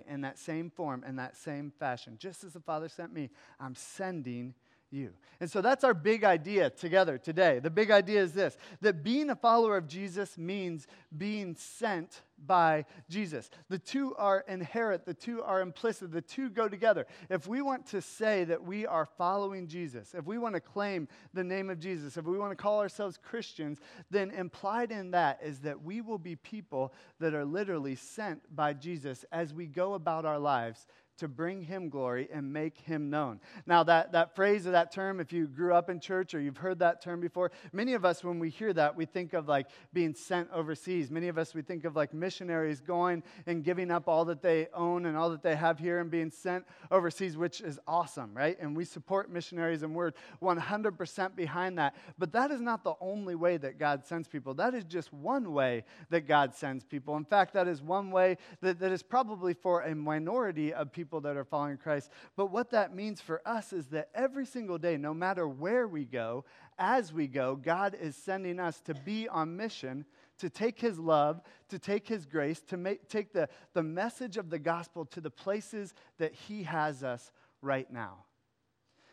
in 0.06 0.20
that 0.22 0.38
same 0.38 0.70
form, 0.70 1.04
in 1.06 1.16
that 1.16 1.36
same 1.36 1.72
fashion. 1.78 2.16
Just 2.18 2.44
as 2.44 2.52
the 2.52 2.60
Father 2.60 2.88
sent 2.88 3.12
me, 3.12 3.30
I'm 3.58 3.74
sending 3.74 4.54
you. 4.94 5.10
And 5.40 5.50
so 5.50 5.60
that's 5.60 5.84
our 5.84 5.94
big 5.94 6.24
idea 6.24 6.70
together 6.70 7.18
today. 7.18 7.58
The 7.58 7.70
big 7.70 7.90
idea 7.90 8.22
is 8.22 8.32
this 8.32 8.56
that 8.80 9.02
being 9.02 9.30
a 9.30 9.36
follower 9.36 9.76
of 9.76 9.88
Jesus 9.88 10.38
means 10.38 10.86
being 11.16 11.56
sent 11.56 12.22
by 12.46 12.84
Jesus. 13.08 13.50
The 13.68 13.78
two 13.78 14.14
are 14.16 14.44
inherent, 14.48 15.04
the 15.04 15.14
two 15.14 15.42
are 15.42 15.60
implicit, 15.60 16.12
the 16.12 16.20
two 16.20 16.50
go 16.50 16.68
together. 16.68 17.06
If 17.30 17.46
we 17.46 17.62
want 17.62 17.86
to 17.86 18.00
say 18.00 18.44
that 18.44 18.62
we 18.62 18.86
are 18.86 19.06
following 19.06 19.66
Jesus, 19.66 20.14
if 20.14 20.26
we 20.26 20.38
want 20.38 20.54
to 20.54 20.60
claim 20.60 21.08
the 21.32 21.44
name 21.44 21.70
of 21.70 21.78
Jesus, 21.78 22.16
if 22.16 22.24
we 22.24 22.38
want 22.38 22.52
to 22.52 22.62
call 22.62 22.80
ourselves 22.80 23.18
Christians, 23.22 23.78
then 24.10 24.30
implied 24.30 24.92
in 24.92 25.12
that 25.12 25.40
is 25.42 25.60
that 25.60 25.82
we 25.82 26.00
will 26.00 26.18
be 26.18 26.36
people 26.36 26.92
that 27.18 27.34
are 27.34 27.44
literally 27.44 27.96
sent 27.96 28.40
by 28.54 28.72
Jesus 28.72 29.24
as 29.32 29.54
we 29.54 29.66
go 29.66 29.94
about 29.94 30.24
our 30.24 30.38
lives 30.38 30.86
to 31.18 31.28
bring 31.28 31.62
him 31.62 31.88
glory 31.88 32.28
and 32.32 32.52
make 32.52 32.78
him 32.78 33.10
known. 33.10 33.40
Now, 33.66 33.84
that, 33.84 34.12
that 34.12 34.34
phrase 34.34 34.66
or 34.66 34.72
that 34.72 34.92
term, 34.92 35.20
if 35.20 35.32
you 35.32 35.46
grew 35.46 35.74
up 35.74 35.88
in 35.88 36.00
church 36.00 36.34
or 36.34 36.40
you've 36.40 36.56
heard 36.56 36.80
that 36.80 37.00
term 37.00 37.20
before, 37.20 37.52
many 37.72 37.94
of 37.94 38.04
us, 38.04 38.24
when 38.24 38.38
we 38.38 38.50
hear 38.50 38.72
that, 38.72 38.96
we 38.96 39.04
think 39.04 39.32
of 39.32 39.48
like 39.48 39.68
being 39.92 40.14
sent 40.14 40.50
overseas. 40.52 41.10
Many 41.10 41.28
of 41.28 41.38
us, 41.38 41.54
we 41.54 41.62
think 41.62 41.84
of 41.84 41.94
like 41.94 42.12
missionaries 42.12 42.80
going 42.80 43.22
and 43.46 43.62
giving 43.62 43.90
up 43.90 44.08
all 44.08 44.24
that 44.24 44.42
they 44.42 44.68
own 44.74 45.06
and 45.06 45.16
all 45.16 45.30
that 45.30 45.42
they 45.42 45.54
have 45.56 45.78
here 45.78 46.00
and 46.00 46.10
being 46.10 46.30
sent 46.30 46.64
overseas, 46.90 47.36
which 47.36 47.60
is 47.60 47.78
awesome, 47.86 48.34
right? 48.34 48.56
And 48.60 48.76
we 48.76 48.84
support 48.84 49.30
missionaries 49.30 49.82
and 49.82 49.94
we're 49.94 50.12
100% 50.42 51.36
behind 51.36 51.78
that. 51.78 51.94
But 52.18 52.32
that 52.32 52.50
is 52.50 52.60
not 52.60 52.82
the 52.82 52.94
only 53.00 53.36
way 53.36 53.56
that 53.58 53.78
God 53.78 54.04
sends 54.04 54.26
people. 54.26 54.54
That 54.54 54.74
is 54.74 54.84
just 54.84 55.12
one 55.12 55.52
way 55.52 55.84
that 56.10 56.26
God 56.26 56.54
sends 56.54 56.84
people. 56.84 57.16
In 57.16 57.24
fact, 57.24 57.54
that 57.54 57.68
is 57.68 57.82
one 57.82 58.10
way 58.10 58.36
that, 58.62 58.80
that 58.80 58.90
is 58.90 59.02
probably 59.02 59.54
for 59.54 59.82
a 59.82 59.94
minority 59.94 60.72
of 60.72 60.92
people 60.92 61.03
people 61.04 61.20
that 61.20 61.36
are 61.36 61.44
following 61.44 61.76
Christ. 61.76 62.10
But 62.34 62.50
what 62.50 62.70
that 62.70 62.94
means 62.94 63.20
for 63.20 63.42
us 63.46 63.72
is 63.74 63.88
that 63.88 64.08
every 64.14 64.46
single 64.46 64.78
day, 64.78 64.96
no 64.96 65.12
matter 65.12 65.46
where 65.46 65.86
we 65.86 66.06
go, 66.06 66.44
as 66.78 67.12
we 67.12 67.26
go, 67.26 67.56
God 67.56 67.94
is 68.00 68.16
sending 68.16 68.58
us 68.58 68.80
to 68.86 68.94
be 68.94 69.28
on 69.28 69.54
mission 69.54 70.06
to 70.38 70.48
take 70.48 70.80
his 70.80 70.98
love, 70.98 71.42
to 71.68 71.78
take 71.78 72.08
his 72.08 72.24
grace, 72.24 72.60
to 72.62 72.76
make, 72.78 73.08
take 73.08 73.32
the, 73.32 73.48
the 73.74 73.82
message 73.82 74.38
of 74.38 74.48
the 74.48 74.58
gospel 74.58 75.04
to 75.06 75.20
the 75.20 75.30
places 75.30 75.94
that 76.18 76.32
he 76.32 76.62
has 76.62 77.04
us 77.04 77.30
right 77.60 77.90
now. 77.92 78.24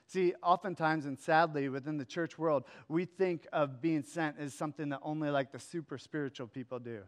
See, 0.07 0.33
oftentimes 0.41 1.05
and 1.05 1.19
sadly 1.19 1.69
within 1.69 1.97
the 1.97 2.05
church 2.05 2.37
world, 2.37 2.63
we 2.87 3.05
think 3.05 3.47
of 3.53 3.81
being 3.81 4.03
sent 4.03 4.37
as 4.39 4.53
something 4.53 4.89
that 4.89 4.99
only 5.03 5.29
like 5.29 5.51
the 5.51 5.59
super 5.59 5.97
spiritual 5.97 6.47
people 6.47 6.79
do. 6.79 7.01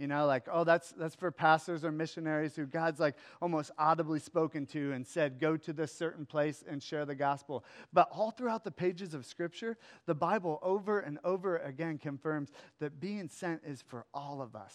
You 0.00 0.06
know, 0.06 0.24
like, 0.24 0.46
oh, 0.50 0.64
that's, 0.64 0.92
that's 0.92 1.14
for 1.14 1.30
pastors 1.30 1.84
or 1.84 1.92
missionaries 1.92 2.56
who 2.56 2.64
God's 2.64 2.98
like 2.98 3.16
almost 3.42 3.70
audibly 3.76 4.18
spoken 4.18 4.64
to 4.68 4.92
and 4.92 5.06
said, 5.06 5.38
go 5.38 5.58
to 5.58 5.74
this 5.74 5.92
certain 5.92 6.24
place 6.24 6.64
and 6.66 6.82
share 6.82 7.04
the 7.04 7.14
gospel. 7.14 7.66
But 7.92 8.08
all 8.10 8.30
throughout 8.30 8.64
the 8.64 8.70
pages 8.70 9.12
of 9.12 9.26
Scripture, 9.26 9.76
the 10.06 10.14
Bible 10.14 10.58
over 10.62 11.00
and 11.00 11.18
over 11.22 11.58
again 11.58 11.98
confirms 11.98 12.50
that 12.78 12.98
being 12.98 13.28
sent 13.28 13.60
is 13.62 13.82
for 13.82 14.06
all 14.14 14.40
of 14.40 14.56
us. 14.56 14.74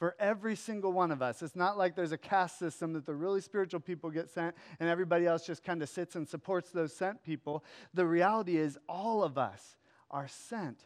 For 0.00 0.16
every 0.18 0.56
single 0.56 0.90
one 0.90 1.12
of 1.12 1.22
us. 1.22 1.42
It's 1.42 1.54
not 1.54 1.78
like 1.78 1.94
there's 1.94 2.10
a 2.10 2.18
caste 2.18 2.58
system 2.58 2.94
that 2.94 3.06
the 3.06 3.14
really 3.14 3.40
spiritual 3.40 3.78
people 3.78 4.10
get 4.10 4.30
sent 4.30 4.56
and 4.80 4.88
everybody 4.88 5.26
else 5.26 5.46
just 5.46 5.62
kind 5.62 5.80
of 5.80 5.88
sits 5.88 6.16
and 6.16 6.28
supports 6.28 6.70
those 6.70 6.92
sent 6.92 7.22
people. 7.22 7.62
The 7.94 8.06
reality 8.06 8.56
is, 8.56 8.76
all 8.88 9.22
of 9.22 9.38
us 9.38 9.76
are 10.10 10.26
sent 10.26 10.80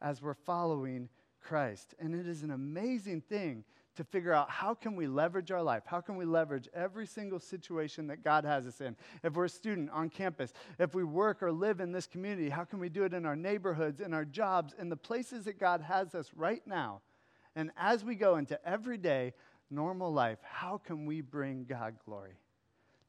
as 0.00 0.22
we're 0.22 0.32
following 0.32 1.10
Christ. 1.40 1.94
And 1.98 2.14
it 2.14 2.26
is 2.26 2.42
an 2.42 2.50
amazing 2.50 3.22
thing 3.22 3.64
to 3.96 4.04
figure 4.04 4.32
out 4.32 4.48
how 4.48 4.72
can 4.72 4.96
we 4.96 5.06
leverage 5.06 5.50
our 5.50 5.62
life? 5.62 5.82
How 5.84 6.00
can 6.00 6.16
we 6.16 6.24
leverage 6.24 6.68
every 6.72 7.06
single 7.06 7.40
situation 7.40 8.06
that 8.06 8.22
God 8.22 8.44
has 8.44 8.66
us 8.66 8.80
in? 8.80 8.96
If 9.22 9.34
we're 9.34 9.46
a 9.46 9.48
student 9.48 9.90
on 9.90 10.08
campus, 10.08 10.52
if 10.78 10.94
we 10.94 11.04
work 11.04 11.42
or 11.42 11.52
live 11.52 11.80
in 11.80 11.92
this 11.92 12.06
community, 12.06 12.48
how 12.48 12.64
can 12.64 12.78
we 12.78 12.88
do 12.88 13.04
it 13.04 13.12
in 13.12 13.26
our 13.26 13.36
neighborhoods, 13.36 14.00
in 14.00 14.14
our 14.14 14.24
jobs, 14.24 14.74
in 14.78 14.88
the 14.88 14.96
places 14.96 15.44
that 15.44 15.58
God 15.58 15.82
has 15.82 16.14
us 16.14 16.30
right 16.34 16.62
now? 16.66 17.00
And 17.56 17.72
as 17.76 18.04
we 18.04 18.14
go 18.14 18.36
into 18.36 18.58
everyday 18.66 19.34
normal 19.70 20.12
life, 20.12 20.38
how 20.42 20.78
can 20.78 21.04
we 21.04 21.20
bring 21.20 21.64
God 21.64 21.96
glory? 22.04 22.38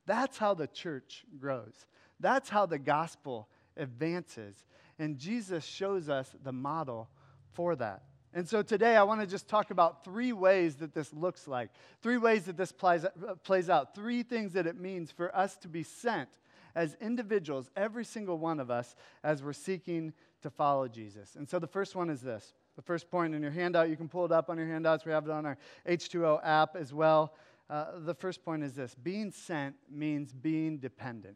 That's 0.07 0.37
how 0.37 0.55
the 0.55 0.67
church 0.67 1.25
grows. 1.39 1.85
That's 2.19 2.49
how 2.49 2.65
the 2.65 2.79
gospel 2.79 3.47
advances. 3.77 4.65
And 4.99 5.17
Jesus 5.17 5.63
shows 5.63 6.09
us 6.09 6.35
the 6.43 6.51
model 6.51 7.09
for 7.53 7.75
that. 7.75 8.03
And 8.33 8.47
so 8.47 8.61
today 8.61 8.95
I 8.95 9.03
want 9.03 9.19
to 9.21 9.27
just 9.27 9.47
talk 9.47 9.71
about 9.71 10.05
three 10.05 10.31
ways 10.31 10.75
that 10.77 10.93
this 10.93 11.13
looks 11.13 11.47
like, 11.47 11.69
three 12.01 12.17
ways 12.17 12.45
that 12.45 12.55
this 12.55 12.71
plays, 12.71 13.03
uh, 13.03 13.35
plays 13.43 13.69
out, 13.69 13.93
three 13.93 14.23
things 14.23 14.53
that 14.53 14.65
it 14.65 14.79
means 14.79 15.11
for 15.11 15.35
us 15.35 15.57
to 15.57 15.67
be 15.67 15.83
sent 15.83 16.29
as 16.73 16.95
individuals, 17.01 17.69
every 17.75 18.05
single 18.05 18.37
one 18.37 18.59
of 18.59 18.71
us, 18.71 18.95
as 19.23 19.43
we're 19.43 19.51
seeking 19.51 20.13
to 20.41 20.49
follow 20.49 20.87
Jesus. 20.87 21.35
And 21.35 21.47
so 21.47 21.59
the 21.59 21.67
first 21.67 21.95
one 21.95 22.09
is 22.09 22.21
this. 22.21 22.53
The 22.77 22.81
first 22.81 23.11
point 23.11 23.35
in 23.35 23.41
your 23.41 23.51
handout, 23.51 23.89
you 23.89 23.97
can 23.97 24.07
pull 24.07 24.25
it 24.25 24.31
up 24.31 24.49
on 24.49 24.57
your 24.57 24.67
handouts. 24.67 25.05
We 25.05 25.11
have 25.11 25.25
it 25.25 25.31
on 25.31 25.45
our 25.45 25.57
H2O 25.87 26.39
app 26.43 26.77
as 26.77 26.93
well. 26.93 27.33
Uh, 27.69 27.99
the 27.99 28.13
first 28.13 28.43
point 28.43 28.63
is 28.63 28.73
this 28.73 28.95
being 28.95 29.31
sent 29.31 29.75
means 29.89 30.33
being 30.33 30.77
dependent. 30.77 31.35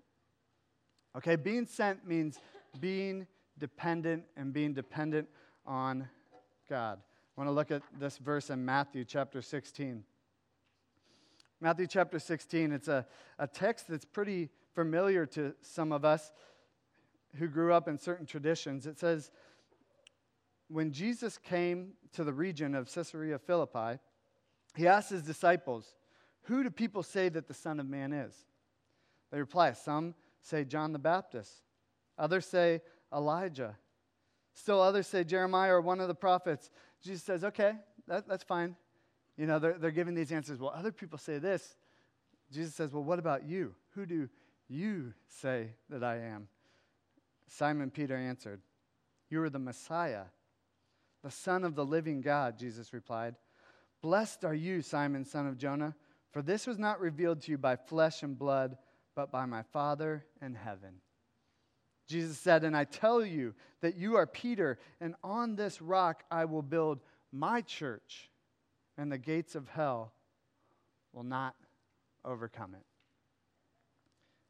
Okay, 1.17 1.35
being 1.35 1.65
sent 1.65 2.07
means 2.07 2.39
being 2.79 3.27
dependent 3.57 4.23
and 4.35 4.53
being 4.53 4.73
dependent 4.73 5.27
on 5.65 6.07
God. 6.69 6.99
I 6.99 7.41
want 7.41 7.47
to 7.47 7.53
look 7.53 7.69
at 7.69 7.83
this 7.99 8.17
verse 8.17 8.49
in 8.49 8.65
Matthew 8.65 9.05
chapter 9.05 9.41
16. 9.41 10.03
Matthew 11.61 11.85
chapter 11.85 12.17
16, 12.17 12.71
it's 12.71 12.87
a, 12.87 13.05
a 13.37 13.47
text 13.47 13.87
that's 13.87 14.05
pretty 14.05 14.49
familiar 14.73 15.25
to 15.27 15.53
some 15.61 15.91
of 15.91 16.03
us 16.03 16.31
who 17.37 17.47
grew 17.47 17.73
up 17.73 17.87
in 17.87 17.97
certain 17.97 18.25
traditions. 18.25 18.87
It 18.87 18.99
says, 18.99 19.29
When 20.67 20.91
Jesus 20.91 21.37
came 21.37 21.91
to 22.13 22.23
the 22.23 22.33
region 22.33 22.73
of 22.73 22.91
Caesarea 22.91 23.37
Philippi, 23.37 23.99
he 24.75 24.87
asked 24.87 25.11
his 25.11 25.21
disciples, 25.21 25.95
Who 26.43 26.63
do 26.63 26.71
people 26.71 27.03
say 27.03 27.29
that 27.29 27.47
the 27.47 27.53
Son 27.53 27.79
of 27.79 27.87
Man 27.87 28.11
is? 28.11 28.33
They 29.31 29.39
reply, 29.39 29.73
Some 29.73 30.15
say 30.41 30.63
John 30.63 30.93
the 30.93 30.99
Baptist, 30.99 31.61
others 32.17 32.45
say 32.47 32.81
Elijah 33.13 33.75
Still 34.55 34.81
others 34.81 35.05
say 35.05 35.23
Jeremiah 35.23 35.73
or 35.73 35.81
one 35.81 35.99
of 35.99 36.07
the 36.07 36.15
prophets. 36.15 36.71
Jesus 37.03 37.23
says, 37.23 37.43
okay, 37.43 37.73
that, 38.07 38.27
that's 38.27 38.43
fine. 38.43 38.75
You 39.37 39.45
know, 39.45 39.59
they're, 39.59 39.77
they're 39.77 39.91
giving 39.91 40.15
these 40.15 40.31
answers. 40.31 40.59
Well, 40.59 40.73
other 40.73 40.93
people 40.93 41.19
say 41.19 41.39
this. 41.39 41.75
Jesus 42.51 42.73
says, 42.73 42.93
well, 42.93 43.03
what 43.03 43.19
about 43.19 43.45
you? 43.45 43.75
Who 43.95 44.05
do 44.05 44.29
you 44.69 45.13
say 45.27 45.71
that 45.89 46.03
I 46.03 46.17
am? 46.17 46.47
Simon 47.47 47.91
Peter 47.91 48.15
answered, 48.15 48.61
You 49.29 49.43
are 49.43 49.49
the 49.49 49.59
Messiah, 49.59 50.23
the 51.21 51.31
Son 51.31 51.63
of 51.63 51.75
the 51.75 51.85
living 51.85 52.21
God, 52.21 52.57
Jesus 52.57 52.93
replied. 52.93 53.35
Blessed 54.01 54.45
are 54.45 54.55
you, 54.55 54.81
Simon, 54.81 55.25
son 55.25 55.47
of 55.47 55.57
Jonah, 55.57 55.95
for 56.31 56.41
this 56.41 56.65
was 56.65 56.79
not 56.79 56.99
revealed 56.99 57.41
to 57.41 57.51
you 57.51 57.57
by 57.57 57.75
flesh 57.75 58.23
and 58.23 58.37
blood, 58.37 58.77
but 59.15 59.31
by 59.31 59.45
my 59.45 59.63
Father 59.63 60.25
in 60.41 60.55
heaven. 60.55 61.01
Jesus 62.07 62.37
said, 62.37 62.63
And 62.63 62.75
I 62.75 62.83
tell 62.83 63.25
you 63.25 63.53
that 63.81 63.95
you 63.95 64.15
are 64.15 64.27
Peter, 64.27 64.77
and 64.99 65.15
on 65.23 65.55
this 65.55 65.81
rock 65.81 66.23
I 66.29 66.45
will 66.45 66.61
build 66.61 66.99
my 67.31 67.61
church, 67.61 68.29
and 68.97 69.11
the 69.11 69.17
gates 69.17 69.55
of 69.55 69.67
hell 69.67 70.13
will 71.13 71.23
not 71.23 71.55
overcome 72.23 72.75
it. 72.75 72.85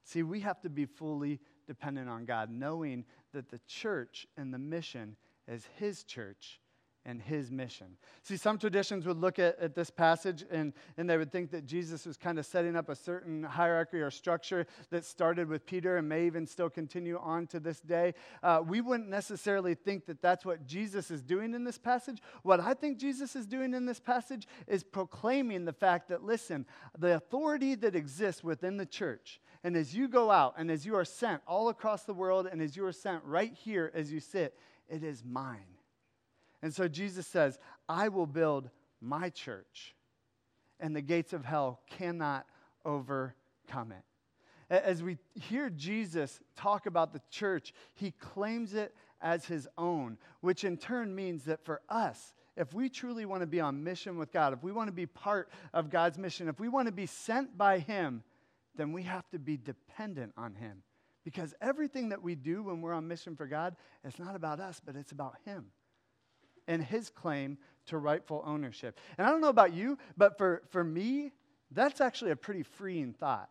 See, 0.03 0.23
we 0.23 0.41
have 0.41 0.61
to 0.61 0.69
be 0.69 0.85
fully 0.85 1.39
dependent 1.67 2.09
on 2.09 2.25
God, 2.25 2.49
knowing 2.49 3.05
that 3.33 3.49
the 3.49 3.59
church 3.67 4.27
and 4.37 4.53
the 4.53 4.59
mission 4.59 5.15
is 5.47 5.67
His 5.77 6.03
church 6.03 6.59
and 7.05 7.21
his 7.21 7.51
mission. 7.51 7.97
See, 8.23 8.37
some 8.37 8.57
traditions 8.57 9.05
would 9.05 9.17
look 9.17 9.37
at, 9.37 9.59
at 9.59 9.75
this 9.75 9.89
passage 9.89 10.43
and, 10.49 10.73
and 10.97 11.09
they 11.09 11.17
would 11.17 11.31
think 11.31 11.51
that 11.51 11.65
Jesus 11.65 12.05
was 12.05 12.17
kind 12.17 12.39
of 12.39 12.45
setting 12.45 12.75
up 12.75 12.89
a 12.89 12.95
certain 12.95 13.43
hierarchy 13.43 13.99
or 13.99 14.09
structure 14.09 14.65
that 14.89 15.05
started 15.05 15.47
with 15.47 15.65
Peter 15.65 15.97
and 15.97 16.09
may 16.09 16.25
even 16.25 16.47
still 16.47 16.69
continue 16.69 17.19
on 17.19 17.47
to 17.47 17.59
this 17.59 17.79
day. 17.79 18.13
Uh, 18.41 18.61
we 18.65 18.81
wouldn't 18.81 19.09
necessarily 19.09 19.75
think 19.75 20.05
that 20.07 20.21
that's 20.21 20.45
what 20.45 20.65
Jesus 20.65 21.11
is 21.11 21.21
doing 21.21 21.53
in 21.53 21.63
this 21.63 21.77
passage. 21.77 22.19
What 22.43 22.59
I 22.59 22.73
think 22.73 22.97
Jesus 22.97 23.35
is 23.35 23.45
doing 23.45 23.73
in 23.73 23.85
this 23.85 23.99
passage 23.99 24.47
is 24.67 24.83
proclaiming 24.83 25.65
the 25.65 25.73
fact 25.73 26.09
that, 26.09 26.23
listen, 26.23 26.65
the 26.97 27.15
authority 27.15 27.75
that 27.75 27.95
exists 27.95 28.43
within 28.43 28.77
the 28.77 28.85
church, 28.85 29.39
and 29.63 29.75
as 29.75 29.95
you 29.95 30.07
go 30.07 30.31
out 30.31 30.55
and 30.57 30.69
as 30.69 30.85
you 30.85 30.95
are 30.95 31.05
sent 31.05 31.41
all 31.47 31.69
across 31.69 32.03
the 32.03 32.13
world 32.13 32.47
and 32.51 32.61
as 32.61 32.75
you 32.75 32.85
are 32.85 32.91
sent 32.91 33.23
right 33.23 33.53
here 33.53 33.91
as 33.95 34.11
you 34.11 34.19
sit, 34.19 34.57
it 34.87 35.03
is 35.03 35.23
mine. 35.23 35.74
And 36.65 36.73
so 36.73 36.87
Jesus 36.87 37.27
says, 37.27 37.59
I 37.87 38.07
will 38.07 38.25
build 38.25 38.71
my 38.99 39.29
church, 39.29 39.93
and 40.79 40.95
the 40.95 41.01
gates 41.01 41.31
of 41.31 41.45
hell 41.45 41.81
cannot 41.91 42.47
overcome 42.83 43.91
it. 43.91 44.03
As 44.71 45.03
we 45.03 45.19
hear 45.35 45.69
Jesus 45.69 46.39
talk 46.55 46.87
about 46.87 47.13
the 47.13 47.21
church, 47.29 47.71
he 47.93 48.09
claims 48.09 48.73
it 48.73 48.95
as 49.21 49.45
his 49.45 49.67
own, 49.77 50.17
which 50.41 50.63
in 50.63 50.75
turn 50.77 51.13
means 51.13 51.43
that 51.43 51.63
for 51.63 51.81
us, 51.87 52.33
if 52.57 52.73
we 52.73 52.89
truly 52.89 53.27
want 53.27 53.41
to 53.41 53.47
be 53.47 53.59
on 53.59 53.83
mission 53.83 54.17
with 54.17 54.31
God, 54.31 54.51
if 54.51 54.63
we 54.63 54.71
want 54.71 54.87
to 54.87 54.91
be 54.91 55.05
part 55.05 55.51
of 55.71 55.91
God's 55.91 56.17
mission, 56.17 56.47
if 56.47 56.59
we 56.59 56.67
want 56.67 56.87
to 56.87 56.91
be 56.91 57.05
sent 57.05 57.55
by 57.55 57.77
him, 57.77 58.23
then 58.75 58.91
we 58.91 59.03
have 59.03 59.29
to 59.29 59.37
be 59.37 59.55
dependent 59.55 60.33
on 60.35 60.55
him. 60.55 60.81
Because 61.23 61.53
everything 61.61 62.09
that 62.09 62.23
we 62.23 62.33
do 62.33 62.63
when 62.63 62.81
we're 62.81 62.93
on 62.93 63.07
mission 63.07 63.35
for 63.35 63.45
God, 63.45 63.75
it's 64.03 64.17
not 64.17 64.35
about 64.35 64.59
us, 64.59 64.81
but 64.83 64.95
it's 64.95 65.11
about 65.11 65.35
him 65.45 65.67
and 66.67 66.83
his 66.83 67.09
claim 67.09 67.57
to 67.87 67.97
rightful 67.97 68.43
ownership. 68.45 68.99
And 69.17 69.27
I 69.27 69.29
don't 69.29 69.41
know 69.41 69.49
about 69.49 69.73
you, 69.73 69.97
but 70.17 70.37
for, 70.37 70.63
for 70.69 70.83
me, 70.83 71.31
that's 71.71 72.01
actually 72.01 72.31
a 72.31 72.35
pretty 72.35 72.63
freeing 72.63 73.13
thought. 73.13 73.49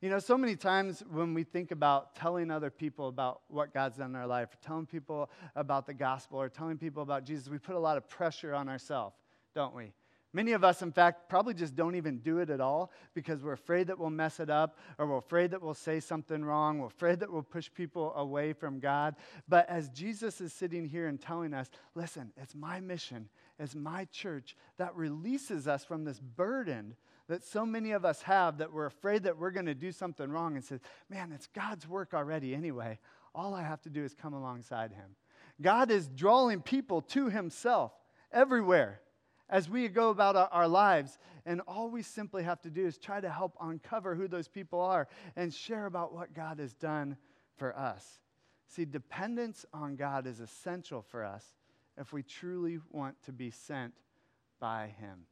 You 0.00 0.08
know, 0.08 0.18
so 0.18 0.38
many 0.38 0.56
times 0.56 1.02
when 1.10 1.34
we 1.34 1.44
think 1.44 1.72
about 1.72 2.14
telling 2.14 2.50
other 2.50 2.70
people 2.70 3.08
about 3.08 3.42
what 3.48 3.74
God's 3.74 3.98
done 3.98 4.10
in 4.10 4.16
our 4.16 4.26
life, 4.26 4.48
or 4.54 4.66
telling 4.66 4.86
people 4.86 5.30
about 5.54 5.86
the 5.86 5.92
gospel, 5.92 6.40
or 6.40 6.48
telling 6.48 6.78
people 6.78 7.02
about 7.02 7.24
Jesus, 7.24 7.48
we 7.50 7.58
put 7.58 7.74
a 7.74 7.78
lot 7.78 7.98
of 7.98 8.08
pressure 8.08 8.54
on 8.54 8.68
ourselves, 8.68 9.16
don't 9.54 9.74
we? 9.74 9.92
Many 10.32 10.52
of 10.52 10.62
us, 10.62 10.80
in 10.80 10.92
fact, 10.92 11.28
probably 11.28 11.54
just 11.54 11.74
don't 11.74 11.96
even 11.96 12.18
do 12.18 12.38
it 12.38 12.50
at 12.50 12.60
all 12.60 12.92
because 13.14 13.42
we're 13.42 13.52
afraid 13.52 13.88
that 13.88 13.98
we'll 13.98 14.10
mess 14.10 14.38
it 14.38 14.48
up 14.48 14.78
or 14.96 15.08
we're 15.08 15.16
afraid 15.16 15.50
that 15.50 15.60
we'll 15.60 15.74
say 15.74 15.98
something 15.98 16.44
wrong. 16.44 16.78
We're 16.78 16.86
afraid 16.86 17.18
that 17.20 17.32
we'll 17.32 17.42
push 17.42 17.68
people 17.74 18.14
away 18.14 18.52
from 18.52 18.78
God. 18.78 19.16
But 19.48 19.68
as 19.68 19.88
Jesus 19.88 20.40
is 20.40 20.52
sitting 20.52 20.84
here 20.84 21.08
and 21.08 21.20
telling 21.20 21.52
us, 21.52 21.68
listen, 21.96 22.32
it's 22.36 22.54
my 22.54 22.78
mission, 22.78 23.28
it's 23.58 23.74
my 23.74 24.04
church, 24.04 24.56
that 24.78 24.94
releases 24.94 25.66
us 25.66 25.84
from 25.84 26.04
this 26.04 26.20
burden 26.20 26.94
that 27.26 27.44
so 27.44 27.66
many 27.66 27.90
of 27.90 28.04
us 28.04 28.22
have 28.22 28.58
that 28.58 28.72
we're 28.72 28.86
afraid 28.86 29.24
that 29.24 29.36
we're 29.36 29.50
going 29.50 29.66
to 29.66 29.74
do 29.74 29.90
something 29.90 30.30
wrong 30.30 30.54
and 30.54 30.64
says, 30.64 30.80
man, 31.08 31.32
it's 31.32 31.48
God's 31.48 31.88
work 31.88 32.14
already 32.14 32.54
anyway. 32.54 33.00
All 33.34 33.54
I 33.54 33.62
have 33.62 33.82
to 33.82 33.90
do 33.90 34.04
is 34.04 34.14
come 34.14 34.34
alongside 34.34 34.92
Him. 34.92 35.16
God 35.60 35.90
is 35.90 36.08
drawing 36.08 36.60
people 36.60 37.02
to 37.02 37.28
Himself 37.28 37.92
everywhere 38.32 39.00
as 39.50 39.68
we 39.68 39.88
go 39.88 40.08
about 40.10 40.36
our, 40.36 40.48
our, 40.52 40.68
lives. 40.68 41.18
And 41.44 41.60
all 41.66 41.90
we 41.90 42.02
simply 42.02 42.44
have 42.44 42.60
to 42.62 42.70
do 42.70 42.86
is 42.86 42.96
try 42.96 43.20
to 43.20 43.28
help 43.28 43.56
uncover 43.60 44.14
who 44.14 44.28
those 44.28 44.48
people 44.48 44.80
are 44.80 45.08
and 45.36 45.52
share 45.52 45.86
about 45.86 46.14
what 46.14 46.32
God 46.32 46.58
has 46.60 46.72
done 46.72 47.16
for 47.56 47.76
us. 47.76 48.20
See, 48.68 48.84
dependence 48.84 49.66
on 49.74 49.96
God 49.96 50.26
is 50.26 50.40
essential 50.40 51.02
for 51.02 51.24
us 51.24 51.44
if 51.98 52.12
we 52.12 52.22
truly 52.22 52.78
want 52.90 53.20
to 53.24 53.32
be 53.32 53.50
sent 53.50 53.92
by 54.60 54.94
Him. 54.98 55.26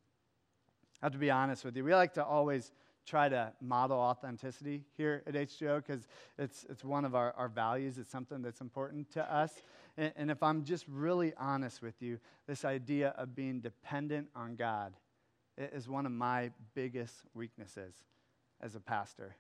I 1.01 1.07
have 1.07 1.13
to 1.13 1.19
be 1.19 1.31
honest 1.31 1.65
with 1.65 1.77
you. 1.77 1.85
We 1.85 1.95
like 1.95 2.15
to 2.15 2.25
always 2.25 2.73
try 3.07 3.29
to 3.29 3.53
model 3.61 3.97
authenticity 3.97 4.85
here 4.97 5.23
at 5.27 5.35
H2O 5.35 5.77
because 5.77 6.09
it's, 6.37 6.67
it's 6.69 6.85
one 6.85 7.05
of 7.05 7.15
our, 7.15 7.33
our 7.39 7.49
values. 7.49 7.97
It's 7.97 8.11
something 8.11 8.43
that's 8.43 8.61
important 8.61 9.11
to 9.13 9.35
us. 9.35 9.63
And, 9.99 10.13
and 10.17 10.31
if 10.31 10.43
I'm 10.43 10.65
just 10.65 10.87
really 10.89 11.35
honest 11.37 11.83
with 11.83 12.01
you, 12.01 12.19
this 12.47 12.65
idea 12.65 13.13
of 13.19 13.35
being 13.35 13.61
dependent 13.61 14.29
on 14.35 14.55
God 14.55 14.95
is 15.59 15.89
one 15.89 16.07
of 16.07 16.13
my 16.13 16.51
biggest 16.75 17.17
weaknesses 17.35 17.93
as 18.63 18.77
a 18.77 18.81
pastor. 18.81 19.37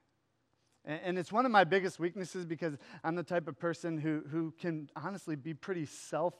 And, 0.84 1.18
it's 1.18 1.32
one 1.32 1.44
of 1.44 1.52
my 1.52 1.64
biggest 1.64 1.98
weaknesses 1.98 2.46
because 2.46 2.76
I'm 3.04 3.14
the 3.14 3.22
type 3.22 3.46
of 3.46 3.58
person 3.58 3.98
who, 3.98 4.22
who 4.30 4.54
can 4.58 4.88
honestly 4.96 5.36
be 5.36 5.52
pretty 5.52 5.86
self 5.86 6.34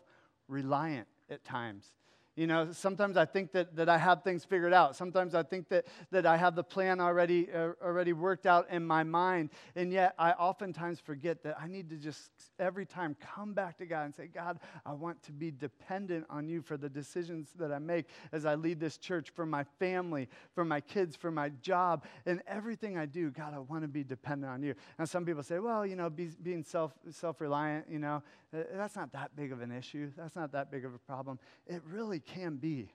reliant 0.49 1.07
at 1.29 1.45
times. 1.45 1.93
You 2.39 2.47
know, 2.47 2.71
sometimes 2.71 3.17
I 3.17 3.25
think 3.25 3.51
that, 3.51 3.75
that 3.75 3.89
I 3.89 3.99
have 3.99 4.23
things 4.23 4.45
figured 4.45 4.73
out. 4.73 4.95
Sometimes 4.95 5.35
I 5.35 5.43
think 5.43 5.69
that, 5.71 5.87
that 6.13 6.25
I 6.25 6.37
have 6.37 6.55
the 6.55 6.63
plan 6.63 7.01
already, 7.01 7.49
uh, 7.53 7.71
already 7.83 8.13
worked 8.13 8.47
out 8.47 8.71
in 8.71 8.87
my 8.87 9.03
mind. 9.03 9.51
And 9.75 9.93
yet 9.93 10.15
I 10.21 10.31
oftentimes 10.31 11.01
forget 11.01 11.43
that 11.43 11.57
I 11.61 11.67
need 11.67 11.91
to 11.91 11.97
just 11.97 12.31
every 12.61 12.87
time 12.87 13.17
come 13.21 13.55
back 13.55 13.77
to 13.79 13.87
God 13.87 14.05
and 14.05 14.15
say, 14.15 14.29
God, 14.29 14.61
I 14.87 14.93
want 14.93 15.21
to 15.25 15.33
be 15.33 15.51
dependent 15.51 16.27
on 16.31 16.49
you 16.49 16.63
for 16.63 16.77
the 16.77 16.89
decisions 16.89 17.49
that 17.59 17.73
I 17.73 17.81
make 17.81 18.07
as 18.31 18.47
I 18.47 18.55
lead 18.55 18.79
this 18.79 18.99
church, 18.99 19.31
for 19.31 19.45
my 19.45 19.65
family, 19.81 20.29
for 20.55 20.65
my 20.65 20.81
kids, 20.81 21.17
for 21.17 21.33
my 21.33 21.49
job, 21.61 22.05
and 22.25 22.41
everything 22.47 22.97
I 22.97 23.07
do. 23.07 23.31
God, 23.31 23.53
I 23.53 23.59
want 23.59 23.83
to 23.83 23.89
be 23.89 24.05
dependent 24.05 24.53
on 24.53 24.63
you. 24.63 24.77
And 25.01 25.09
some 25.09 25.25
people 25.25 25.43
say, 25.43 25.59
well, 25.59 25.85
you 25.85 25.97
know, 25.97 26.09
be, 26.09 26.31
being 26.41 26.63
self, 26.63 26.93
self-reliant, 27.11 27.87
you 27.91 27.99
know, 27.99 28.23
uh, 28.55 28.61
that's 28.75 28.97
not 28.97 29.13
that 29.13 29.35
big 29.37 29.53
of 29.53 29.61
an 29.61 29.71
issue. 29.71 30.11
That's 30.17 30.35
not 30.35 30.53
that 30.53 30.71
big 30.71 30.85
of 30.85 30.95
a 30.95 30.99
problem. 30.99 31.39
It 31.67 31.83
really 31.85 32.21
can 32.35 32.57
be. 32.57 32.91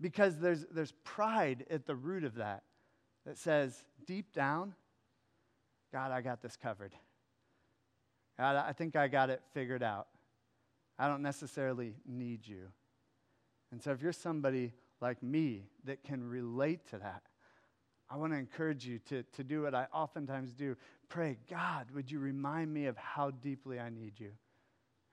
Because 0.00 0.38
there's, 0.38 0.64
there's 0.70 0.92
pride 1.04 1.66
at 1.70 1.86
the 1.86 1.94
root 1.94 2.24
of 2.24 2.36
that 2.36 2.62
that 3.26 3.36
says, 3.36 3.84
deep 4.06 4.32
down, 4.32 4.74
God, 5.92 6.12
I 6.12 6.20
got 6.20 6.40
this 6.42 6.56
covered. 6.56 6.94
God, 8.38 8.56
I 8.56 8.72
think 8.72 8.94
I 8.94 9.08
got 9.08 9.30
it 9.30 9.42
figured 9.52 9.82
out. 9.82 10.06
I 10.98 11.08
don't 11.08 11.22
necessarily 11.22 11.94
need 12.06 12.46
you. 12.46 12.68
And 13.70 13.82
so, 13.82 13.92
if 13.92 14.00
you're 14.00 14.12
somebody 14.12 14.72
like 15.00 15.22
me 15.22 15.68
that 15.84 16.02
can 16.02 16.26
relate 16.26 16.86
to 16.90 16.98
that, 16.98 17.22
I 18.10 18.16
want 18.16 18.32
to 18.32 18.38
encourage 18.38 18.86
you 18.86 18.98
to, 19.10 19.22
to 19.22 19.44
do 19.44 19.62
what 19.62 19.74
I 19.74 19.86
oftentimes 19.92 20.52
do. 20.52 20.76
Pray, 21.08 21.36
God, 21.50 21.86
would 21.94 22.10
you 22.10 22.18
remind 22.18 22.72
me 22.72 22.86
of 22.86 22.96
how 22.96 23.30
deeply 23.30 23.78
I 23.78 23.90
need 23.90 24.14
you? 24.18 24.30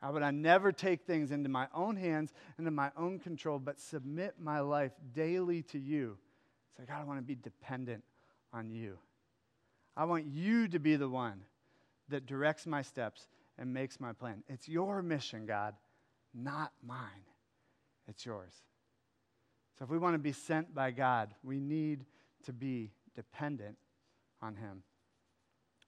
How 0.01 0.11
would 0.11 0.23
I 0.23 0.31
never 0.31 0.71
take 0.71 1.05
things 1.05 1.31
into 1.31 1.49
my 1.49 1.67
own 1.73 1.95
hands, 1.95 2.33
into 2.59 2.71
my 2.71 2.91
own 2.97 3.19
control, 3.19 3.59
but 3.59 3.79
submit 3.79 4.35
my 4.39 4.59
life 4.59 4.91
daily 5.13 5.63
to 5.63 5.79
you? 5.79 6.17
Say, 6.77 6.83
God, 6.85 6.95
I 6.95 6.97
don't 6.99 7.07
want 7.07 7.19
to 7.19 7.25
be 7.25 7.35
dependent 7.35 8.03
on 8.53 8.69
you. 8.69 8.97
I 9.95 10.05
want 10.05 10.25
you 10.25 10.67
to 10.67 10.79
be 10.79 10.95
the 10.95 11.07
one 11.09 11.41
that 12.09 12.25
directs 12.25 12.67
my 12.67 12.81
steps 12.81 13.27
and 13.57 13.73
makes 13.73 13.99
my 13.99 14.13
plan. 14.13 14.43
It's 14.49 14.67
your 14.67 15.01
mission, 15.01 15.45
God, 15.45 15.73
not 16.33 16.73
mine. 16.85 16.99
It's 18.07 18.25
yours. 18.25 18.53
So 19.77 19.85
if 19.85 19.89
we 19.89 19.97
want 19.97 20.13
to 20.13 20.19
be 20.19 20.31
sent 20.31 20.73
by 20.73 20.91
God, 20.91 21.33
we 21.43 21.59
need 21.59 22.05
to 22.43 22.53
be 22.53 22.91
dependent 23.15 23.77
on 24.41 24.55
Him. 24.55 24.83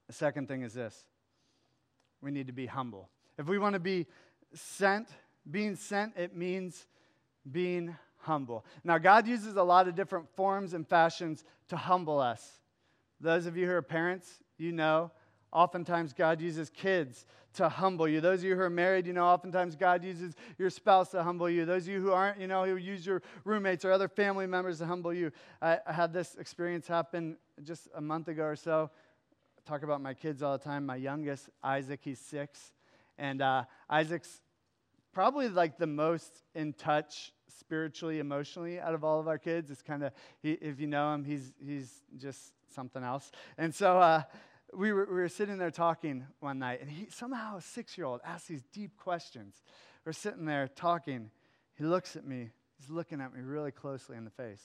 The 0.06 0.12
second 0.12 0.48
thing 0.48 0.62
is 0.62 0.72
this 0.72 1.04
we 2.20 2.30
need 2.30 2.46
to 2.48 2.52
be 2.52 2.66
humble. 2.66 3.08
If 3.38 3.46
we 3.46 3.58
want 3.58 3.74
to 3.74 3.80
be 3.80 4.06
sent, 4.52 5.08
being 5.48 5.76
sent, 5.76 6.16
it 6.16 6.36
means 6.36 6.86
being 7.50 7.96
humble. 8.18 8.64
Now, 8.84 8.98
God 8.98 9.26
uses 9.26 9.56
a 9.56 9.62
lot 9.62 9.88
of 9.88 9.94
different 9.94 10.28
forms 10.34 10.74
and 10.74 10.86
fashions 10.86 11.44
to 11.68 11.76
humble 11.76 12.18
us. 12.18 12.60
Those 13.20 13.46
of 13.46 13.56
you 13.56 13.66
who 13.66 13.72
are 13.72 13.82
parents, 13.82 14.42
you 14.58 14.72
know, 14.72 15.10
oftentimes 15.52 16.12
God 16.12 16.40
uses 16.40 16.68
kids 16.68 17.24
to 17.54 17.68
humble 17.68 18.06
you. 18.06 18.20
Those 18.20 18.40
of 18.40 18.44
you 18.44 18.56
who 18.56 18.62
are 18.62 18.70
married, 18.70 19.06
you 19.06 19.12
know, 19.12 19.24
oftentimes 19.24 19.74
God 19.76 20.04
uses 20.04 20.34
your 20.58 20.70
spouse 20.70 21.10
to 21.10 21.22
humble 21.22 21.48
you. 21.48 21.64
Those 21.64 21.84
of 21.84 21.88
you 21.88 22.00
who 22.00 22.12
aren't, 22.12 22.40
you 22.40 22.46
know, 22.46 22.64
He'll 22.64 22.78
use 22.78 23.06
your 23.06 23.22
roommates 23.44 23.84
or 23.84 23.92
other 23.92 24.08
family 24.08 24.46
members 24.46 24.78
to 24.78 24.86
humble 24.86 25.14
you. 25.14 25.32
I, 25.62 25.78
I 25.86 25.92
had 25.92 26.12
this 26.12 26.36
experience 26.38 26.86
happen 26.86 27.36
just 27.62 27.88
a 27.94 28.00
month 28.00 28.28
ago 28.28 28.44
or 28.44 28.56
so. 28.56 28.90
I 29.56 29.68
talk 29.68 29.82
about 29.82 30.00
my 30.00 30.14
kids 30.14 30.42
all 30.42 30.56
the 30.56 30.62
time. 30.62 30.86
My 30.86 30.96
youngest, 30.96 31.48
Isaac, 31.62 32.00
he's 32.02 32.20
six. 32.20 32.72
And 33.18 33.42
uh, 33.42 33.64
Isaac's 33.90 34.40
probably 35.12 35.48
like 35.48 35.78
the 35.78 35.86
most 35.86 36.42
in 36.54 36.72
touch 36.72 37.32
spiritually, 37.58 38.18
emotionally 38.18 38.78
out 38.78 38.94
of 38.94 39.04
all 39.04 39.18
of 39.20 39.28
our 39.28 39.38
kids. 39.38 39.70
It's 39.70 39.82
kind 39.82 40.04
of, 40.04 40.12
if 40.42 40.80
you 40.80 40.86
know 40.86 41.12
him, 41.14 41.24
he's, 41.24 41.52
he's 41.64 42.02
just 42.16 42.52
something 42.74 43.02
else. 43.02 43.30
And 43.56 43.74
so 43.74 43.98
uh, 43.98 44.22
we, 44.72 44.92
were, 44.92 45.06
we 45.06 45.16
were 45.16 45.28
sitting 45.28 45.58
there 45.58 45.70
talking 45.70 46.26
one 46.40 46.58
night, 46.58 46.80
and 46.80 46.90
he, 46.90 47.08
somehow 47.10 47.56
a 47.56 47.60
six 47.62 47.98
year 47.98 48.06
old 48.06 48.20
asked 48.24 48.48
these 48.48 48.62
deep 48.72 48.96
questions. 48.96 49.62
We're 50.04 50.12
sitting 50.12 50.44
there 50.44 50.68
talking. 50.68 51.30
He 51.74 51.84
looks 51.84 52.16
at 52.16 52.26
me, 52.26 52.50
he's 52.78 52.90
looking 52.90 53.20
at 53.20 53.34
me 53.34 53.40
really 53.42 53.72
closely 53.72 54.16
in 54.16 54.24
the 54.24 54.30
face. 54.30 54.62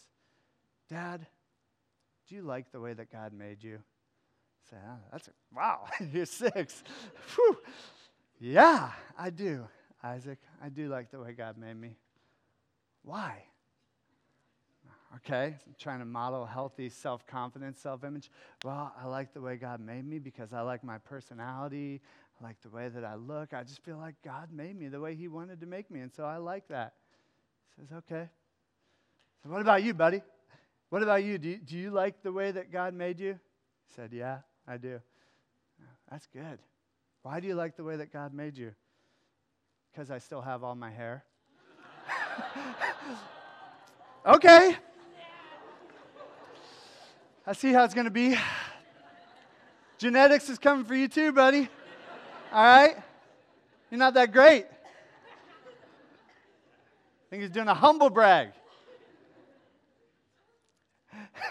Dad, 0.89 1.26
do 2.28 2.36
you 2.36 2.42
like 2.42 2.72
the 2.72 2.80
way 2.80 2.94
that 2.94 3.12
God 3.12 3.34
made 3.34 3.63
you? 3.63 3.76
I 3.78 4.70
say, 4.70 4.78
oh, 4.88 4.98
that's 5.12 5.28
a, 5.28 5.32
wow, 5.54 5.86
you're 6.13 6.26
six. 6.26 6.84
Whew. 7.36 7.58
Yeah, 8.46 8.92
I 9.18 9.30
do, 9.30 9.70
Isaac. 10.04 10.38
I 10.62 10.68
do 10.68 10.90
like 10.90 11.10
the 11.10 11.18
way 11.18 11.32
God 11.32 11.58
made 11.58 11.78
me. 11.78 11.96
Why? 13.02 13.42
Okay, 15.16 15.56
I'm 15.66 15.76
trying 15.80 16.00
to 16.00 16.06
model 16.06 16.46
healthy 16.46 16.90
self 16.90 17.26
confidence, 17.26 17.80
self 17.80 18.04
image. 18.04 18.30
Well, 18.66 18.94
I 19.02 19.08
like 19.08 19.34
the 19.34 19.40
way 19.40 19.56
God 19.56 19.80
made 19.80 20.06
me 20.06 20.20
because 20.20 20.52
I 20.52 20.60
like 20.60 20.84
my 20.84 20.98
personality. 20.98 22.02
I 22.38 22.44
like 22.44 22.62
the 22.62 22.70
way 22.70 22.90
that 22.90 23.06
I 23.06 23.16
look. 23.16 23.54
I 23.54 23.64
just 23.64 23.82
feel 23.82 23.98
like 23.98 24.16
God 24.26 24.50
made 24.52 24.78
me 24.78 24.90
the 24.90 25.00
way 25.00 25.16
He 25.16 25.30
wanted 25.30 25.62
to 25.62 25.66
make 25.66 25.90
me. 25.90 26.02
And 26.02 26.12
so 26.12 26.26
I 26.26 26.36
like 26.36 26.68
that. 26.68 26.96
He 27.78 27.82
says, 27.82 27.98
okay. 28.00 28.28
So, 29.42 29.52
what 29.52 29.62
about 29.62 29.84
you, 29.84 29.94
buddy? 29.94 30.22
What 30.90 31.02
about 31.02 31.24
you? 31.24 31.38
Do, 31.38 31.48
you? 31.48 31.58
do 31.60 31.78
you 31.78 31.92
like 31.92 32.22
the 32.22 32.34
way 32.34 32.52
that 32.52 32.74
God 32.74 32.94
made 32.94 33.22
you? 33.22 33.40
He 33.88 33.94
said, 33.96 34.12
yeah, 34.12 34.40
I 34.68 34.76
do. 34.76 35.00
That's 36.12 36.28
good. 36.28 36.60
Why 37.24 37.40
do 37.40 37.48
you 37.48 37.56
like 37.56 37.78
the 37.78 37.86
way 37.86 37.96
that 37.96 38.12
God 38.12 38.34
made 38.34 38.58
you? 38.58 38.74
Because 39.92 40.12
I 40.12 40.18
still 40.18 40.42
have 40.42 40.62
all 40.62 40.76
my 40.76 40.92
hair. 40.92 41.24
okay. 44.26 44.76
I 47.48 47.54
see 47.54 47.72
how 47.72 47.86
it's 47.86 47.94
going 47.94 48.06
to 48.06 48.12
be. 48.12 48.38
Genetics 49.98 50.50
is 50.50 50.60
coming 50.60 50.84
for 50.84 50.96
you 50.96 51.08
too, 51.08 51.32
buddy. 51.32 51.70
All 52.52 52.64
right? 52.64 52.98
You're 53.90 54.00
not 54.00 54.16
that 54.16 54.34
great. 54.34 54.66
I 54.66 54.70
think 57.30 57.44
he's 57.44 57.52
doing 57.52 57.70
a 57.70 57.74
humble 57.74 58.10
brag. 58.10 58.50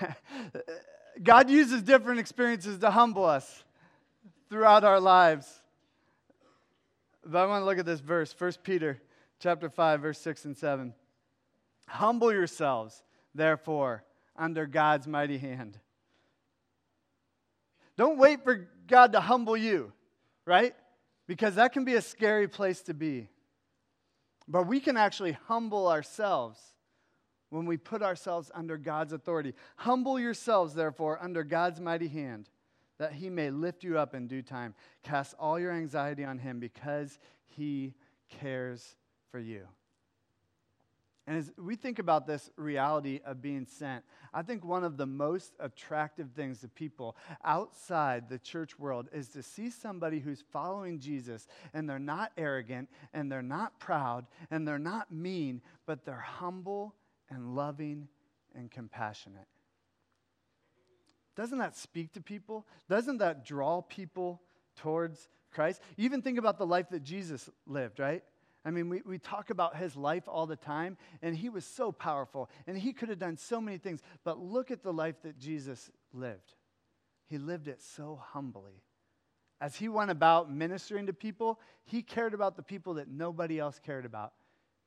God 1.23 1.49
uses 1.49 1.81
different 1.81 2.21
experiences 2.21 2.79
to 2.81 2.91
humble 2.91 3.25
us 3.25 3.65
throughout 4.51 4.85
our 4.85 5.01
lives. 5.01 5.62
But 7.25 7.39
I 7.39 7.47
want 7.47 7.63
to 7.63 7.67
look 7.67 7.79
at 7.79 7.87
this 7.87 8.01
verse, 8.01 8.35
1 8.37 8.53
Peter 8.63 9.01
chapter 9.39 9.69
5, 9.69 10.01
verse 10.01 10.19
6 10.19 10.45
and 10.47 10.57
7. 10.57 10.95
Humble 11.89 12.33
yourselves, 12.33 13.03
therefore, 13.35 14.05
under 14.37 14.67
God's 14.67 15.07
mighty 15.07 15.39
hand. 15.39 15.79
Don't 17.97 18.19
wait 18.19 18.43
for 18.43 18.69
God 18.87 19.13
to 19.13 19.21
humble 19.21 19.57
you, 19.57 19.93
right? 20.47 20.75
Because 21.27 21.57
that 21.57 21.73
can 21.73 21.85
be 21.85 21.95
a 21.95 22.03
scary 22.03 22.49
place 22.49 22.83
to 22.83 22.95
be. 22.95 23.29
But 24.49 24.67
we 24.67 24.81
can 24.81 24.97
actually 24.97 25.33
humble 25.47 25.89
ourselves 25.89 26.59
when 27.51 27.67
we 27.67 27.77
put 27.77 28.03
ourselves 28.03 28.51
under 28.55 28.77
God's 28.77 29.13
authority. 29.13 29.55
Humble 29.77 30.19
yourselves, 30.19 30.75
therefore, 30.75 31.19
under 31.23 31.45
God's 31.45 31.81
mighty 31.81 32.09
hand 32.09 32.49
that 33.03 33.15
he 33.15 33.29
may 33.29 33.51
lift 33.51 33.83
you 33.83 33.99
up 33.99 34.15
in 34.15 34.29
due 34.29 34.43
time. 34.43 34.75
Cast 35.03 35.35
all 35.37 35.59
your 35.59 35.73
anxiety 35.73 36.25
on 36.25 36.39
him 36.39 36.61
because 36.61 37.19
he 37.45 37.95
cares 38.29 38.95
for 39.33 39.41
you. 39.41 39.67
And 41.27 41.37
as 41.37 41.51
we 41.59 41.75
think 41.75 41.99
about 41.99 42.29
this 42.29 42.49
reality 42.57 43.19
of 43.25 43.43
being 43.43 43.67
sent, 43.67 44.05
I 44.33 44.43
think 44.43 44.65
one 44.65 44.85
of 44.85 44.97
the 44.97 45.07
most 45.07 45.55
attractive 45.59 46.31
things 46.31 46.61
to 46.61 46.69
people 46.69 47.17
outside 47.45 48.29
the 48.29 48.39
church 48.39 48.79
world 48.79 49.09
is 49.13 49.29
to 49.31 49.43
see 49.43 49.69
somebody 49.69 50.21
who's 50.21 50.45
following 50.53 51.01
Jesus 51.01 51.49
and 51.75 51.91
they're 51.91 51.99
not 51.99 52.31
arrogant 52.37 52.89
and 53.13 53.31
they're 53.31 53.43
not 53.43 53.81
proud 53.81 54.27
and 54.49 54.67
they're 54.67 54.79
not 54.79 55.11
mean, 55.11 55.61
but 55.87 56.05
they're 56.05 56.15
humble 56.15 56.95
and 57.31 57.57
loving 57.57 58.07
and 58.55 58.71
compassionate. 58.71 59.49
Doesn't 61.37 61.59
that 61.59 61.77
speak 61.77 62.13
to 62.13 62.21
people? 62.21 62.67
Doesn't 62.89 63.19
that 63.19 63.45
draw 63.45 63.81
people 63.81 64.43
towards 64.77 65.29
Christ? 65.51 65.81
Even 65.97 66.23
think 66.23 66.39
about 66.39 66.59
the 66.59 66.67
life 66.67 66.91
that 66.91 67.03
Jesus 67.03 67.49
lived, 67.67 67.99
right? 67.99 68.23
I 68.65 68.71
mean, 68.71 68.89
we, 68.89 69.03
we 69.05 69.19
talk 69.19 69.51
about 69.51 69.77
his 69.77 69.97
life 69.97 70.25
all 70.29 70.47
the 70.47 70.57
time, 70.57 70.97
and 71.21 71.37
he 71.37 71.49
was 71.49 71.65
so 71.65 71.91
powerful, 71.91 72.49
and 72.67 72.79
he 72.79 72.93
could 72.93 73.09
have 73.09 73.19
done 73.19 73.37
so 73.37 73.61
many 73.61 73.79
things. 73.79 74.01
But 74.25 74.39
look 74.39 74.71
at 74.71 74.83
the 74.83 74.93
life 74.93 75.17
that 75.23 75.39
Jesus 75.39 75.91
lived. 76.13 76.55
He 77.29 77.39
lived 77.39 77.67
it 77.67 77.83
so 77.83 78.21
humbly. 78.23 78.83
As 79.61 79.77
he 79.77 79.89
went 79.89 80.11
about 80.11 80.53
ministering 80.53 81.07
to 81.07 81.13
people, 81.13 81.61
he 81.85 82.03
cared 82.03 82.35
about 82.35 82.57
the 82.57 82.63
people 82.63 82.95
that 82.95 83.09
nobody 83.09 83.59
else 83.59 83.81
cared 83.85 84.05
about. 84.05 84.33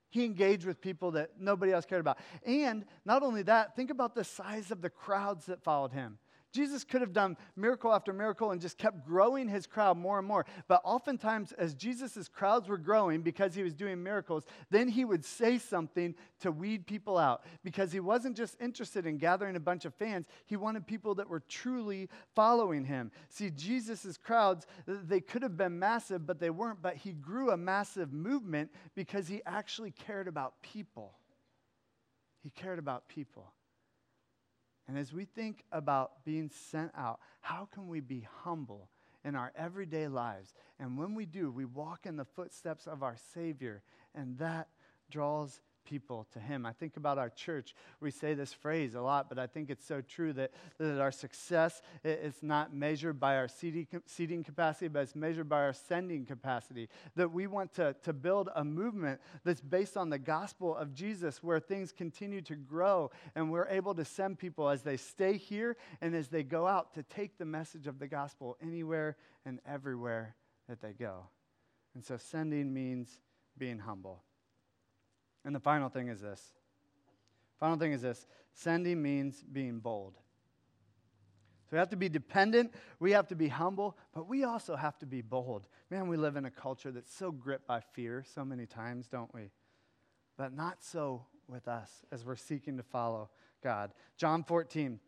He 0.09 0.23
engaged 0.23 0.65
with 0.65 0.79
people 0.79 1.11
that 1.11 1.31
nobody 1.39 1.73
else 1.73 1.85
cared 1.85 2.01
about. 2.01 2.19
And 2.45 2.85
not 3.03 3.23
only 3.23 3.41
that, 3.43 3.75
think 3.75 3.89
about 3.89 4.15
the 4.15 4.23
size 4.23 4.71
of 4.71 4.81
the 4.81 4.89
crowds 4.89 5.47
that 5.47 5.63
followed 5.63 5.91
him. 5.91 6.17
Jesus 6.55 6.85
could 6.85 7.01
have 7.01 7.11
done 7.11 7.35
miracle 7.57 7.93
after 7.93 8.13
miracle 8.13 8.51
and 8.51 8.61
just 8.61 8.77
kept 8.77 9.05
growing 9.05 9.49
his 9.49 9.67
crowd 9.67 9.97
more 9.97 10.17
and 10.17 10.25
more. 10.25 10.45
But 10.69 10.79
oftentimes, 10.85 11.51
as 11.51 11.73
Jesus' 11.73 12.29
crowds 12.29 12.69
were 12.69 12.77
growing 12.77 13.21
because 13.21 13.53
he 13.53 13.61
was 13.61 13.73
doing 13.73 14.01
miracles, 14.01 14.45
then 14.69 14.87
he 14.87 15.03
would 15.03 15.25
say 15.25 15.57
something 15.57 16.15
to 16.39 16.53
weed 16.53 16.87
people 16.87 17.17
out 17.17 17.43
because 17.65 17.91
he 17.91 17.99
wasn't 17.99 18.37
just 18.37 18.55
interested 18.61 19.05
in 19.05 19.17
gathering 19.17 19.57
a 19.57 19.59
bunch 19.59 19.83
of 19.83 19.93
fans, 19.93 20.27
he 20.45 20.55
wanted 20.55 20.87
people 20.87 21.13
that 21.15 21.29
were 21.29 21.41
truly 21.41 22.07
following 22.35 22.85
him. 22.85 23.11
See, 23.27 23.49
Jesus' 23.49 24.17
crowds, 24.17 24.65
they 24.87 25.19
could 25.19 25.43
have 25.43 25.57
been 25.57 25.77
massive, 25.77 26.25
but 26.25 26.39
they 26.39 26.51
weren't. 26.51 26.81
But 26.81 26.95
he 26.95 27.11
grew 27.11 27.51
a 27.51 27.57
massive 27.57 28.13
movement 28.13 28.71
because 28.95 29.27
he 29.27 29.41
actually 29.45 29.91
cared 29.91 30.29
about 30.29 30.61
people. 30.61 31.17
He 32.43 32.49
cared 32.49 32.79
about 32.79 33.09
people. 33.09 33.51
And 34.87 34.97
as 34.97 35.13
we 35.13 35.25
think 35.25 35.63
about 35.71 36.23
being 36.25 36.49
sent 36.49 36.91
out, 36.95 37.19
how 37.41 37.67
can 37.71 37.87
we 37.87 37.99
be 37.99 38.27
humble 38.43 38.89
in 39.23 39.35
our 39.35 39.51
everyday 39.55 40.07
lives? 40.07 40.53
And 40.79 40.97
when 40.97 41.15
we 41.15 41.25
do, 41.25 41.51
we 41.51 41.65
walk 41.65 42.05
in 42.05 42.17
the 42.17 42.25
footsteps 42.25 42.85
of 42.85 43.01
our 43.01 43.15
Savior, 43.33 43.81
and 44.13 44.37
that 44.37 44.67
draws 45.09 45.59
people 45.85 46.27
to 46.33 46.39
Him. 46.39 46.65
I 46.65 46.73
think 46.73 46.97
about 46.97 47.17
our 47.17 47.29
church. 47.29 47.75
We 47.99 48.11
say 48.11 48.33
this 48.33 48.51
phrase 48.51 48.95
a 48.95 49.01
lot, 49.01 49.29
but 49.29 49.39
I 49.39 49.47
think 49.47 49.69
it's 49.69 49.85
so 49.85 50.01
true 50.01 50.33
that, 50.33 50.51
that 50.77 50.99
our 50.99 51.11
success 51.11 51.81
is 52.03 52.41
not 52.41 52.73
measured 52.73 53.19
by 53.19 53.37
our 53.37 53.47
seating, 53.47 54.43
capacity, 54.43 54.87
but 54.87 55.03
it's 55.03 55.15
measured 55.15 55.47
by 55.47 55.61
our 55.61 55.73
sending 55.73 56.25
capacity. 56.25 56.89
That 57.15 57.31
we 57.31 57.47
want 57.47 57.73
to, 57.75 57.95
to 58.03 58.13
build 58.13 58.49
a 58.55 58.63
movement 58.63 59.21
that's 59.43 59.61
based 59.61 59.95
on 59.95 60.09
the 60.09 60.19
gospel 60.19 60.75
of 60.75 60.93
Jesus, 60.93 61.41
where 61.43 61.59
things 61.59 61.91
continue 61.91 62.41
to 62.41 62.55
grow 62.55 63.11
and 63.35 63.51
we're 63.51 63.67
able 63.67 63.93
to 63.95 64.05
send 64.05 64.39
people 64.39 64.69
as 64.69 64.81
they 64.81 64.97
stay 64.97 65.37
here 65.37 65.77
and 66.01 66.15
as 66.15 66.27
they 66.27 66.43
go 66.43 66.67
out 66.67 66.93
to 66.95 67.03
take 67.03 67.37
the 67.37 67.45
message 67.45 67.87
of 67.87 67.99
the 67.99 68.07
gospel 68.07 68.57
anywhere 68.61 69.15
and 69.45 69.59
everywhere 69.65 70.35
that 70.67 70.81
they 70.81 70.93
go. 70.93 71.27
And 71.93 72.03
so 72.03 72.17
sending 72.17 72.73
means 72.73 73.09
being 73.57 73.79
humble. 73.79 74.23
And 75.45 75.55
the 75.55 75.59
final 75.59 75.89
thing 75.89 76.09
is 76.09 76.19
this. 76.19 76.41
Final 77.59 77.77
thing 77.77 77.93
is 77.93 78.01
this 78.01 78.25
sending 78.53 79.01
means 79.01 79.43
being 79.43 79.79
bold. 79.79 80.15
So 81.65 81.69
we 81.71 81.79
have 81.79 81.89
to 81.89 81.97
be 81.97 82.09
dependent, 82.09 82.73
we 82.99 83.11
have 83.11 83.27
to 83.29 83.35
be 83.35 83.47
humble, 83.47 83.97
but 84.13 84.27
we 84.27 84.43
also 84.43 84.75
have 84.75 84.97
to 84.99 85.05
be 85.05 85.21
bold. 85.21 85.67
Man, 85.89 86.07
we 86.07 86.17
live 86.17 86.35
in 86.35 86.45
a 86.45 86.51
culture 86.51 86.91
that's 86.91 87.13
so 87.13 87.31
gripped 87.31 87.67
by 87.67 87.79
fear 87.79 88.23
so 88.33 88.45
many 88.45 88.65
times, 88.65 89.07
don't 89.07 89.33
we? 89.33 89.51
But 90.37 90.53
not 90.53 90.83
so 90.83 91.25
with 91.47 91.67
us 91.67 91.89
as 92.11 92.25
we're 92.25 92.35
seeking 92.35 92.77
to 92.77 92.83
follow 92.83 93.29
God. 93.63 93.93
John 94.15 94.43
14, 94.43 94.99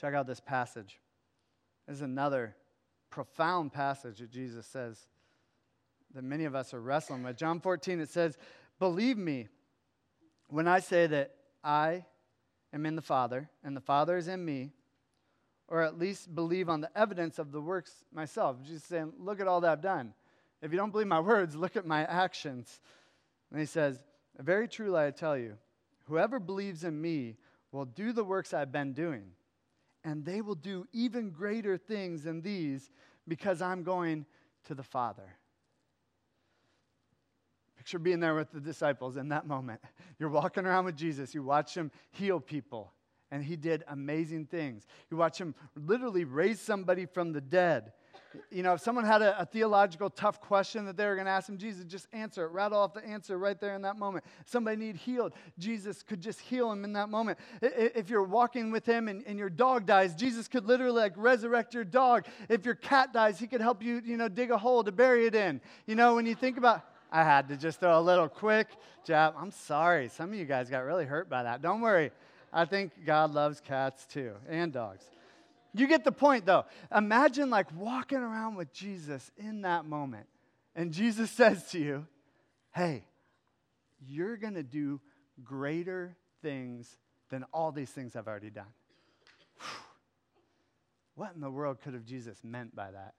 check 0.00 0.14
out 0.14 0.26
this 0.26 0.40
passage. 0.40 1.00
This 1.86 1.96
is 1.96 2.02
another 2.02 2.54
profound 3.10 3.72
passage 3.72 4.18
that 4.18 4.30
Jesus 4.30 4.66
says 4.66 5.08
that 6.14 6.22
many 6.22 6.44
of 6.44 6.54
us 6.54 6.72
are 6.72 6.80
wrestling 6.80 7.22
with. 7.22 7.36
John 7.36 7.60
14, 7.60 8.00
it 8.00 8.10
says, 8.10 8.38
Believe 8.78 9.18
me 9.18 9.48
when 10.48 10.68
I 10.68 10.80
say 10.80 11.06
that 11.06 11.34
I 11.62 12.04
am 12.72 12.86
in 12.86 12.96
the 12.96 13.02
Father 13.02 13.50
and 13.64 13.76
the 13.76 13.80
Father 13.80 14.16
is 14.16 14.28
in 14.28 14.44
me, 14.44 14.70
or 15.68 15.82
at 15.82 15.98
least 15.98 16.34
believe 16.34 16.68
on 16.68 16.80
the 16.80 16.96
evidence 16.96 17.38
of 17.38 17.52
the 17.52 17.60
works 17.60 18.04
myself. 18.12 18.56
Jesus 18.62 18.84
saying, 18.84 19.12
Look 19.18 19.40
at 19.40 19.48
all 19.48 19.60
that 19.60 19.70
I've 19.70 19.82
done. 19.82 20.14
If 20.62 20.72
you 20.72 20.78
don't 20.78 20.90
believe 20.90 21.06
my 21.06 21.20
words, 21.20 21.54
look 21.54 21.76
at 21.76 21.86
my 21.86 22.04
actions. 22.04 22.80
And 23.50 23.60
he 23.60 23.66
says, 23.66 24.00
Very 24.38 24.68
truly 24.68 25.00
I 25.00 25.10
tell 25.10 25.36
you, 25.36 25.56
whoever 26.06 26.40
believes 26.40 26.84
in 26.84 27.00
me 27.00 27.36
will 27.70 27.84
do 27.84 28.12
the 28.12 28.24
works 28.24 28.54
I've 28.54 28.72
been 28.72 28.92
doing, 28.92 29.24
and 30.04 30.24
they 30.24 30.40
will 30.40 30.54
do 30.54 30.86
even 30.92 31.30
greater 31.30 31.76
things 31.76 32.24
than 32.24 32.40
these 32.40 32.90
because 33.26 33.60
I'm 33.60 33.82
going 33.82 34.24
to 34.64 34.74
the 34.74 34.82
Father. 34.82 35.37
Picture 37.88 37.98
being 37.98 38.20
there 38.20 38.34
with 38.34 38.52
the 38.52 38.60
disciples 38.60 39.16
in 39.16 39.30
that 39.30 39.46
moment. 39.46 39.80
You're 40.18 40.28
walking 40.28 40.66
around 40.66 40.84
with 40.84 40.94
Jesus, 40.94 41.34
you 41.34 41.42
watch 41.42 41.74
him 41.74 41.90
heal 42.10 42.38
people, 42.38 42.92
and 43.30 43.42
he 43.42 43.56
did 43.56 43.82
amazing 43.88 44.44
things. 44.44 44.86
You 45.10 45.16
watch 45.16 45.40
him 45.40 45.54
literally 45.74 46.24
raise 46.24 46.60
somebody 46.60 47.06
from 47.06 47.32
the 47.32 47.40
dead. 47.40 47.92
You 48.50 48.62
know, 48.62 48.74
if 48.74 48.82
someone 48.82 49.06
had 49.06 49.22
a, 49.22 49.40
a 49.40 49.46
theological 49.46 50.10
tough 50.10 50.38
question 50.38 50.84
that 50.84 50.98
they 50.98 51.06
were 51.06 51.14
going 51.14 51.24
to 51.24 51.30
ask 51.30 51.48
him, 51.48 51.56
Jesus, 51.56 51.82
just 51.86 52.08
answer 52.12 52.44
it. 52.44 52.50
Rattle 52.50 52.78
off 52.78 52.92
the 52.92 53.02
answer 53.06 53.38
right 53.38 53.58
there 53.58 53.74
in 53.74 53.80
that 53.80 53.96
moment. 53.96 54.22
Somebody 54.44 54.76
need 54.76 54.96
healed. 54.96 55.32
Jesus 55.58 56.02
could 56.02 56.20
just 56.20 56.40
heal 56.40 56.70
him 56.70 56.84
in 56.84 56.92
that 56.92 57.08
moment. 57.08 57.38
If 57.62 58.10
you're 58.10 58.22
walking 58.22 58.70
with 58.70 58.84
him 58.84 59.08
and, 59.08 59.24
and 59.26 59.38
your 59.38 59.48
dog 59.48 59.86
dies, 59.86 60.14
Jesus 60.14 60.46
could 60.46 60.66
literally 60.66 61.00
like 61.00 61.14
resurrect 61.16 61.72
your 61.72 61.84
dog. 61.84 62.26
If 62.50 62.66
your 62.66 62.74
cat 62.74 63.14
dies, 63.14 63.38
he 63.38 63.46
could 63.46 63.62
help 63.62 63.82
you, 63.82 64.02
you 64.04 64.18
know, 64.18 64.28
dig 64.28 64.50
a 64.50 64.58
hole 64.58 64.84
to 64.84 64.92
bury 64.92 65.24
it 65.24 65.34
in. 65.34 65.62
You 65.86 65.94
know, 65.94 66.16
when 66.16 66.26
you 66.26 66.34
think 66.34 66.58
about 66.58 66.84
I 67.10 67.24
had 67.24 67.48
to 67.48 67.56
just 67.56 67.80
throw 67.80 67.98
a 67.98 68.02
little 68.02 68.28
quick 68.28 68.68
jab. 69.04 69.34
I'm 69.38 69.50
sorry. 69.50 70.08
Some 70.08 70.30
of 70.30 70.38
you 70.38 70.44
guys 70.44 70.68
got 70.68 70.80
really 70.80 71.06
hurt 71.06 71.28
by 71.28 71.42
that. 71.42 71.62
Don't 71.62 71.80
worry. 71.80 72.10
I 72.52 72.64
think 72.64 72.92
God 73.04 73.32
loves 73.32 73.60
cats 73.60 74.06
too 74.06 74.34
and 74.48 74.72
dogs. 74.72 75.04
You 75.74 75.86
get 75.86 76.04
the 76.04 76.12
point 76.12 76.46
though. 76.46 76.64
Imagine 76.94 77.50
like 77.50 77.66
walking 77.76 78.18
around 78.18 78.56
with 78.56 78.72
Jesus 78.72 79.30
in 79.36 79.62
that 79.62 79.84
moment. 79.84 80.26
And 80.74 80.92
Jesus 80.92 81.30
says 81.32 81.70
to 81.70 81.78
you, 81.78 82.06
Hey, 82.72 83.04
you're 84.06 84.36
going 84.36 84.54
to 84.54 84.62
do 84.62 85.00
greater 85.42 86.16
things 86.42 86.96
than 87.30 87.44
all 87.52 87.72
these 87.72 87.90
things 87.90 88.14
I've 88.16 88.28
already 88.28 88.50
done. 88.50 88.72
What 91.14 91.32
in 91.34 91.40
the 91.40 91.50
world 91.50 91.80
could 91.82 91.94
have 91.94 92.04
Jesus 92.04 92.38
meant 92.44 92.76
by 92.76 92.92
that? 92.92 93.14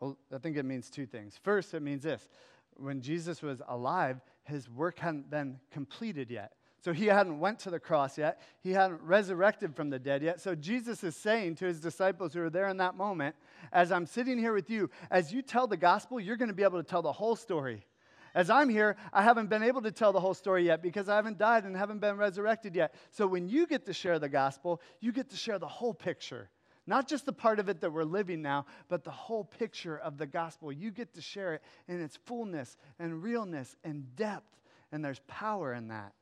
Well, 0.00 0.16
I 0.34 0.38
think 0.38 0.56
it 0.56 0.64
means 0.64 0.90
two 0.90 1.06
things. 1.06 1.38
First, 1.42 1.74
it 1.74 1.82
means 1.82 2.04
this 2.04 2.28
when 2.76 3.00
Jesus 3.00 3.42
was 3.42 3.60
alive, 3.68 4.20
his 4.44 4.70
work 4.70 4.98
hadn't 4.98 5.30
been 5.30 5.58
completed 5.70 6.30
yet. 6.30 6.52
So 6.80 6.92
he 6.92 7.06
hadn't 7.06 7.40
went 7.40 7.58
to 7.60 7.70
the 7.70 7.80
cross 7.80 8.16
yet. 8.16 8.40
He 8.60 8.70
hadn't 8.70 9.02
resurrected 9.02 9.74
from 9.74 9.90
the 9.90 9.98
dead 9.98 10.22
yet. 10.22 10.40
So 10.40 10.54
Jesus 10.54 11.02
is 11.02 11.16
saying 11.16 11.56
to 11.56 11.64
his 11.64 11.80
disciples 11.80 12.32
who 12.32 12.42
are 12.42 12.50
there 12.50 12.68
in 12.68 12.76
that 12.76 12.96
moment, 12.96 13.34
as 13.72 13.90
I'm 13.90 14.06
sitting 14.06 14.38
here 14.38 14.52
with 14.52 14.70
you, 14.70 14.88
as 15.10 15.32
you 15.32 15.42
tell 15.42 15.66
the 15.66 15.76
gospel, 15.76 16.20
you're 16.20 16.36
going 16.36 16.50
to 16.50 16.54
be 16.54 16.62
able 16.62 16.80
to 16.80 16.88
tell 16.88 17.02
the 17.02 17.12
whole 17.12 17.34
story. 17.34 17.84
As 18.32 18.48
I'm 18.48 18.68
here, 18.68 18.96
I 19.12 19.22
haven't 19.22 19.50
been 19.50 19.64
able 19.64 19.82
to 19.82 19.90
tell 19.90 20.12
the 20.12 20.20
whole 20.20 20.34
story 20.34 20.66
yet 20.66 20.80
because 20.80 21.08
I 21.08 21.16
haven't 21.16 21.38
died 21.38 21.64
and 21.64 21.76
haven't 21.76 21.98
been 21.98 22.16
resurrected 22.16 22.76
yet. 22.76 22.94
So 23.10 23.26
when 23.26 23.48
you 23.48 23.66
get 23.66 23.86
to 23.86 23.92
share 23.92 24.20
the 24.20 24.28
gospel, 24.28 24.80
you 25.00 25.10
get 25.10 25.30
to 25.30 25.36
share 25.36 25.58
the 25.58 25.66
whole 25.66 25.94
picture. 25.94 26.48
Not 26.88 27.06
just 27.06 27.26
the 27.26 27.34
part 27.34 27.58
of 27.58 27.68
it 27.68 27.82
that 27.82 27.92
we're 27.92 28.02
living 28.02 28.40
now, 28.40 28.64
but 28.88 29.04
the 29.04 29.10
whole 29.10 29.44
picture 29.44 29.98
of 29.98 30.16
the 30.16 30.26
gospel. 30.26 30.72
You 30.72 30.90
get 30.90 31.12
to 31.14 31.20
share 31.20 31.52
it 31.52 31.62
in 31.86 32.00
its 32.00 32.16
fullness 32.24 32.78
and 32.98 33.22
realness 33.22 33.76
and 33.84 34.16
depth, 34.16 34.58
and 34.90 35.04
there's 35.04 35.20
power 35.26 35.74
in 35.74 35.88
that. 35.88 36.14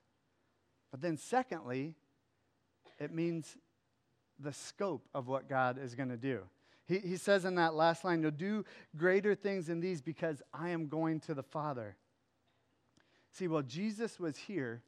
But 0.90 1.00
then, 1.00 1.18
secondly, 1.18 1.94
it 2.98 3.14
means 3.14 3.56
the 4.40 4.52
scope 4.52 5.06
of 5.14 5.28
what 5.28 5.48
God 5.48 5.78
is 5.80 5.94
going 5.94 6.08
to 6.08 6.16
do. 6.16 6.40
He, 6.88 6.98
he 6.98 7.16
says 7.16 7.44
in 7.44 7.54
that 7.54 7.74
last 7.74 8.04
line, 8.04 8.20
You'll 8.20 8.32
do 8.32 8.64
greater 8.96 9.36
things 9.36 9.68
than 9.68 9.78
these 9.78 10.02
because 10.02 10.42
I 10.52 10.70
am 10.70 10.88
going 10.88 11.20
to 11.20 11.34
the 11.34 11.44
Father. 11.44 11.94
See, 13.30 13.46
while 13.46 13.62
Jesus 13.62 14.18
was 14.18 14.36
here, 14.36 14.82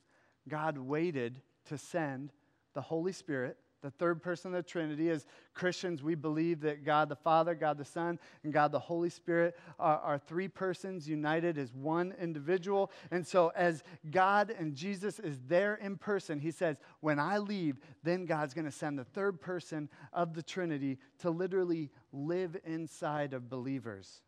God 0.49 0.77
waited 0.77 1.41
to 1.67 1.79
send 1.79 2.33
the 2.75 2.81
Holy 2.81 3.12
Spirit 3.12 3.59
the 3.83 3.91
third 3.91 4.23
person 4.23 4.55
of 4.55 4.64
the 4.64 4.69
Trinity. 4.69 5.11
As 5.11 5.27
Christians, 5.55 6.03
we 6.03 6.14
believe 6.14 6.61
that 6.61 6.85
God 6.85 7.09
the 7.09 7.17
Father, 7.17 7.55
God 7.55 7.79
the 7.79 7.85
Son, 7.85 8.19
and 8.43 8.53
God 8.53 8.73
the 8.73 8.79
Holy 8.79 9.11
Spirit 9.11 9.57
are, 9.79 9.99
are, 9.99 10.19
three 10.19 10.49
persons 10.49 11.09
united 11.09 11.59
as 11.59 11.73
one 11.73 12.14
individual. 12.21 12.91
And 13.11 13.27
so, 13.27 13.53
as 13.55 13.83
God 14.11 14.55
and 14.59 14.75
Jesus 14.75 15.19
is 15.19 15.38
there 15.47 15.77
in 15.77 15.97
person, 15.97 16.41
He 16.41 16.51
says, 16.51 16.79
When 17.01 17.19
I 17.19 17.38
leave, 17.38 17.79
then 18.03 18.27
God's 18.27 18.55
going 18.55 18.64
to 18.64 18.73
send 18.73 18.99
the 18.99 19.05
third 19.05 19.41
person 19.41 19.88
of 20.12 20.35
the 20.35 20.43
Trinity 20.43 20.99
to 21.21 21.31
literally 21.31 21.91
live 22.12 22.57
inside 22.64 23.33
of 23.33 23.49
believers. 23.49 24.23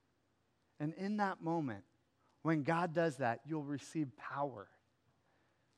And 0.79 0.95
in 0.95 1.19
that 1.19 1.43
moment, 1.43 1.85
when 2.43 2.63
God 2.63 2.95
does 2.95 3.17
that, 3.17 3.41
you'll 3.45 3.65
receive 3.65 4.17
power. 4.17 4.69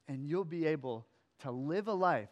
and 0.08 0.26
you'll 0.26 0.44
be 0.44 0.66
able 0.66 1.06
to 1.40 1.50
live 1.50 1.88
a 1.88 1.92
life 1.92 2.28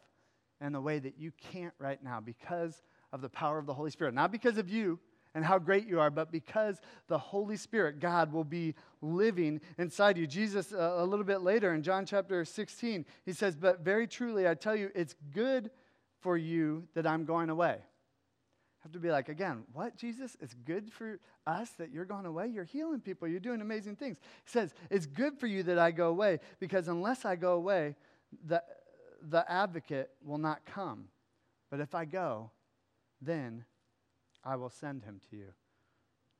in 0.60 0.74
a 0.74 0.80
way 0.80 0.98
that 0.98 1.18
you 1.18 1.32
can't 1.52 1.74
right 1.78 2.02
now 2.02 2.20
because 2.20 2.82
of 3.12 3.20
the 3.20 3.28
power 3.28 3.58
of 3.58 3.66
the 3.66 3.74
Holy 3.74 3.90
Spirit. 3.90 4.14
Not 4.14 4.32
because 4.32 4.58
of 4.58 4.68
you 4.68 4.98
and 5.34 5.44
how 5.44 5.58
great 5.58 5.86
you 5.86 6.00
are, 6.00 6.10
but 6.10 6.32
because 6.32 6.80
the 7.08 7.18
Holy 7.18 7.56
Spirit, 7.56 8.00
God, 8.00 8.32
will 8.32 8.44
be 8.44 8.74
living 9.00 9.60
inside 9.78 10.18
you. 10.18 10.26
Jesus, 10.26 10.72
uh, 10.72 10.94
a 10.96 11.04
little 11.04 11.24
bit 11.24 11.42
later 11.42 11.72
in 11.74 11.82
John 11.82 12.04
chapter 12.04 12.44
16, 12.44 13.04
he 13.24 13.32
says, 13.32 13.54
But 13.56 13.80
very 13.80 14.06
truly, 14.06 14.48
I 14.48 14.54
tell 14.54 14.74
you, 14.74 14.90
it's 14.94 15.14
good 15.32 15.70
for 16.20 16.36
you 16.36 16.86
that 16.94 17.06
I'm 17.06 17.24
going 17.24 17.50
away. 17.50 17.78
Have 18.82 18.92
to 18.92 18.98
be 18.98 19.10
like, 19.10 19.28
again, 19.28 19.64
what, 19.72 19.96
Jesus? 19.96 20.36
It's 20.40 20.54
good 20.54 20.90
for 20.90 21.20
us 21.46 21.70
that 21.78 21.90
you're 21.90 22.06
going 22.06 22.24
away? 22.24 22.48
You're 22.48 22.64
healing 22.64 23.00
people. 23.00 23.28
You're 23.28 23.38
doing 23.38 23.60
amazing 23.60 23.96
things. 23.96 24.18
He 24.44 24.50
says, 24.50 24.72
It's 24.90 25.06
good 25.06 25.38
for 25.38 25.46
you 25.46 25.62
that 25.64 25.78
I 25.78 25.90
go 25.90 26.08
away 26.08 26.40
because 26.60 26.88
unless 26.88 27.24
I 27.24 27.36
go 27.36 27.52
away, 27.52 27.94
the, 28.46 28.62
the 29.22 29.50
advocate 29.50 30.10
will 30.24 30.38
not 30.38 30.64
come. 30.64 31.08
But 31.70 31.80
if 31.80 31.94
I 31.94 32.04
go, 32.04 32.50
then 33.20 33.64
I 34.44 34.56
will 34.56 34.70
send 34.70 35.04
him 35.04 35.20
to 35.30 35.36
you. 35.36 35.52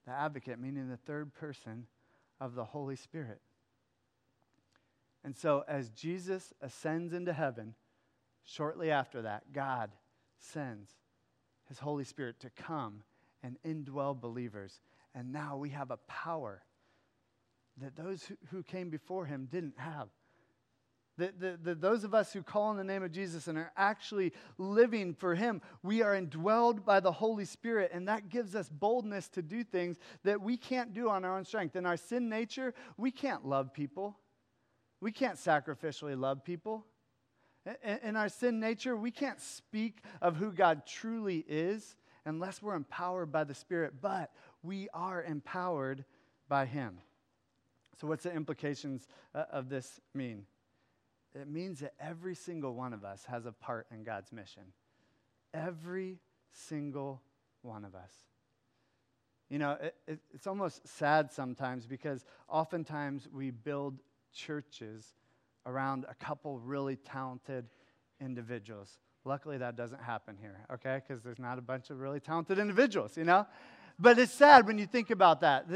The 0.06 0.12
advocate, 0.12 0.58
meaning 0.58 0.88
the 0.88 0.96
third 0.96 1.34
person 1.34 1.86
of 2.40 2.54
the 2.54 2.64
Holy 2.64 2.96
Spirit. 2.96 3.40
And 5.22 5.36
so, 5.36 5.64
as 5.68 5.90
Jesus 5.90 6.54
ascends 6.62 7.12
into 7.12 7.32
heaven, 7.32 7.74
shortly 8.44 8.90
after 8.90 9.22
that, 9.22 9.52
God 9.52 9.90
sends 10.38 10.90
his 11.68 11.78
Holy 11.78 12.04
Spirit 12.04 12.40
to 12.40 12.50
come 12.50 13.02
and 13.42 13.58
indwell 13.64 14.18
believers. 14.18 14.80
And 15.14 15.32
now 15.32 15.56
we 15.56 15.70
have 15.70 15.90
a 15.90 15.98
power 15.98 16.62
that 17.80 17.96
those 17.96 18.30
who, 18.50 18.62
came 18.62 18.90
before 18.90 19.26
him 19.26 19.48
didn't 19.50 19.78
have. 19.78 20.08
The, 21.18 21.76
those 21.78 22.04
of 22.04 22.14
us 22.14 22.32
who 22.32 22.42
call 22.42 22.64
on 22.64 22.78
the 22.78 22.84
name 22.84 23.02
of 23.02 23.12
Jesus 23.12 23.46
and 23.46 23.58
are 23.58 23.72
actually 23.76 24.32
living 24.56 25.12
for 25.12 25.34
Him, 25.34 25.60
we 25.82 26.02
are 26.02 26.18
indwelled 26.18 26.84
by 26.84 27.00
the 27.00 27.12
Holy 27.12 27.44
Spirit, 27.44 27.90
and 27.92 28.08
that 28.08 28.30
gives 28.30 28.54
us 28.54 28.70
boldness 28.70 29.28
to 29.30 29.42
do 29.42 29.62
things 29.62 29.98
that 30.24 30.40
we 30.40 30.56
can't 30.56 30.94
do 30.94 31.10
on 31.10 31.24
our 31.24 31.36
own 31.36 31.44
strength. 31.44 31.76
In 31.76 31.84
our 31.84 31.98
sin 31.98 32.30
nature, 32.30 32.72
we 32.96 33.10
can't 33.10 33.44
love 33.44 33.74
people, 33.74 34.16
we 35.00 35.12
can't 35.12 35.36
sacrificially 35.36 36.18
love 36.18 36.42
people. 36.42 36.86
In, 37.84 37.98
in 38.02 38.16
our 38.16 38.30
sin 38.30 38.58
nature, 38.58 38.96
we 38.96 39.10
can't 39.10 39.40
speak 39.40 39.98
of 40.22 40.36
who 40.36 40.50
God 40.52 40.86
truly 40.86 41.44
is 41.46 41.96
unless 42.24 42.62
we're 42.62 42.74
empowered 42.74 43.30
by 43.30 43.44
the 43.44 43.54
Spirit, 43.54 43.94
but 44.00 44.30
we 44.62 44.88
are 44.94 45.22
empowered 45.22 46.04
by 46.48 46.64
Him. 46.64 46.98
So, 48.00 48.06
what's 48.06 48.22
the 48.22 48.32
implications 48.32 49.06
uh, 49.34 49.44
of 49.50 49.68
this 49.68 50.00
mean? 50.14 50.46
It 51.34 51.48
means 51.48 51.80
that 51.80 51.94
every 52.00 52.34
single 52.34 52.74
one 52.74 52.92
of 52.92 53.04
us 53.04 53.24
has 53.26 53.46
a 53.46 53.52
part 53.52 53.86
in 53.92 54.02
God's 54.02 54.32
mission. 54.32 54.62
Every 55.54 56.18
single 56.52 57.22
one 57.62 57.84
of 57.84 57.94
us. 57.94 58.12
You 59.48 59.58
know, 59.58 59.72
it, 59.80 59.94
it, 60.06 60.18
it's 60.32 60.46
almost 60.46 60.86
sad 60.86 61.32
sometimes 61.32 61.86
because 61.86 62.24
oftentimes 62.48 63.28
we 63.32 63.50
build 63.50 63.98
churches 64.32 65.14
around 65.66 66.06
a 66.08 66.14
couple 66.14 66.58
really 66.60 66.96
talented 66.96 67.68
individuals. 68.20 68.98
Luckily, 69.24 69.58
that 69.58 69.76
doesn't 69.76 70.00
happen 70.00 70.36
here, 70.40 70.60
okay? 70.72 71.00
Because 71.06 71.22
there's 71.22 71.38
not 71.38 71.58
a 71.58 71.62
bunch 71.62 71.90
of 71.90 71.98
really 72.00 72.20
talented 72.20 72.58
individuals, 72.58 73.16
you 73.16 73.24
know? 73.24 73.46
But 74.00 74.18
it's 74.18 74.32
sad 74.32 74.66
when 74.66 74.78
you 74.78 74.86
think 74.86 75.10
about 75.10 75.42
that, 75.42 75.66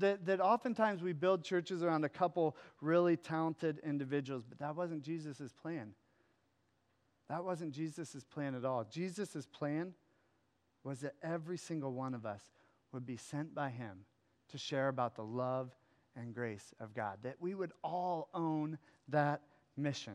that, 0.00 0.26
that, 0.26 0.40
oftentimes 0.40 1.00
we 1.00 1.12
build 1.12 1.44
churches 1.44 1.80
around 1.80 2.04
a 2.04 2.08
couple 2.08 2.56
really 2.80 3.16
talented 3.16 3.78
individuals, 3.84 4.44
but 4.48 4.58
that 4.58 4.74
wasn't 4.74 5.02
Jesus' 5.02 5.52
plan. 5.52 5.92
That 7.28 7.44
wasn't 7.44 7.72
Jesus' 7.72 8.24
plan 8.24 8.56
at 8.56 8.64
all. 8.64 8.84
Jesus' 8.90 9.46
plan 9.46 9.94
was 10.82 11.00
that 11.00 11.14
every 11.22 11.56
single 11.56 11.92
one 11.92 12.14
of 12.14 12.26
us 12.26 12.42
would 12.90 13.06
be 13.06 13.16
sent 13.16 13.54
by 13.54 13.70
him 13.70 14.00
to 14.48 14.58
share 14.58 14.88
about 14.88 15.14
the 15.14 15.22
love 15.22 15.70
and 16.16 16.34
grace 16.34 16.74
of 16.80 16.94
God, 16.94 17.18
that 17.22 17.36
we 17.38 17.54
would 17.54 17.72
all 17.84 18.28
own 18.34 18.76
that 19.08 19.42
mission. 19.76 20.14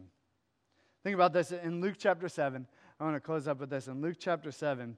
Think 1.04 1.16
about 1.16 1.32
this 1.32 1.54
in 1.54 1.80
Luke 1.80 1.96
chapter 1.98 2.28
7. 2.28 2.68
I 3.00 3.04
want 3.04 3.16
to 3.16 3.22
close 3.22 3.48
up 3.48 3.62
with 3.62 3.70
this. 3.70 3.88
In 3.88 4.02
Luke 4.02 4.18
chapter 4.20 4.52
7, 4.52 4.98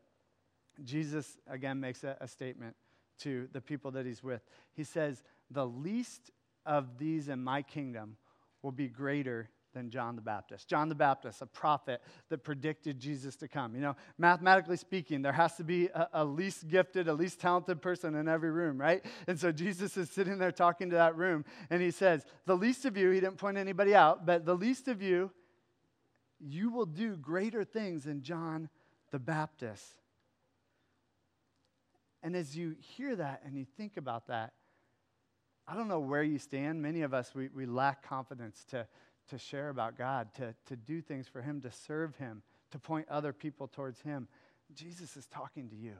Jesus 0.83 1.38
again 1.47 1.79
makes 1.79 2.03
a, 2.03 2.17
a 2.19 2.27
statement 2.27 2.75
to 3.19 3.47
the 3.53 3.61
people 3.61 3.91
that 3.91 4.05
he's 4.05 4.23
with. 4.23 4.41
He 4.73 4.83
says, 4.83 5.23
The 5.51 5.65
least 5.65 6.31
of 6.65 6.97
these 6.97 7.29
in 7.29 7.43
my 7.43 7.61
kingdom 7.61 8.17
will 8.61 8.71
be 8.71 8.88
greater 8.88 9.49
than 9.75 9.91
John 9.91 10.15
the 10.15 10.21
Baptist. 10.21 10.67
John 10.67 10.89
the 10.89 10.95
Baptist, 10.95 11.41
a 11.41 11.45
prophet 11.45 12.01
that 12.29 12.43
predicted 12.43 12.97
Jesus 12.97 13.35
to 13.35 13.47
come. 13.47 13.75
You 13.75 13.81
know, 13.81 13.95
mathematically 14.17 14.77
speaking, 14.77 15.21
there 15.21 15.33
has 15.33 15.57
to 15.57 15.63
be 15.63 15.88
a, 15.88 16.07
a, 16.13 16.25
least 16.25 16.67
gifted, 16.67 17.07
a 17.07 17.13
least 17.13 17.39
talented 17.39 17.81
person 17.81 18.15
in 18.15 18.27
every 18.27 18.51
room, 18.51 18.79
right? 18.79 19.05
And 19.27 19.39
so 19.39 19.51
Jesus 19.51 19.97
is 19.97 20.09
sitting 20.09 20.39
there 20.39 20.51
talking 20.51 20.89
to 20.91 20.95
that 20.95 21.15
room, 21.15 21.45
and 21.69 21.81
he 21.81 21.91
says, 21.91 22.25
The 22.45 22.55
least 22.55 22.85
of 22.85 22.97
you, 22.97 23.11
he 23.11 23.19
didn't 23.19 23.38
point 23.38 23.57
anybody 23.57 23.93
out, 23.93 24.25
but 24.25 24.45
the 24.45 24.55
least 24.55 24.88
of 24.88 25.01
you, 25.01 25.29
you 26.39 26.69
will 26.69 26.85
do 26.85 27.17
greater 27.17 27.63
things 27.63 28.05
than 28.05 28.21
John 28.21 28.69
the 29.11 29.19
Baptist. 29.19 29.85
And 32.25 32.35
as 32.35 32.57
you 32.57 32.75
hear 32.79 33.15
that 33.15 33.43
and 33.45 33.55
you 33.55 33.67
think 33.77 33.97
about 33.97 34.27
that, 34.29 34.53
I 35.67 35.75
don't 35.75 35.88
know 35.88 35.99
where 35.99 36.23
you 36.23 36.39
stand. 36.39 36.81
Many 36.81 37.03
of 37.03 37.13
us, 37.13 37.35
we, 37.35 37.49
we 37.49 37.67
lack 37.67 38.01
confidence 38.01 38.65
to, 38.69 38.88
to 39.29 39.38
share 39.38 39.69
about 39.69 39.95
God, 39.95 40.33
to, 40.38 40.55
to 40.65 40.75
do 40.75 41.01
things 41.01 41.27
for 41.27 41.43
Him, 41.43 41.61
to 41.61 41.71
serve 41.71 42.15
Him, 42.15 42.41
to 42.71 42.79
point 42.79 43.05
other 43.11 43.31
people 43.31 43.67
towards 43.67 44.01
Him. 44.01 44.27
Jesus 44.73 45.15
is 45.15 45.27
talking 45.27 45.69
to 45.69 45.75
you. 45.75 45.93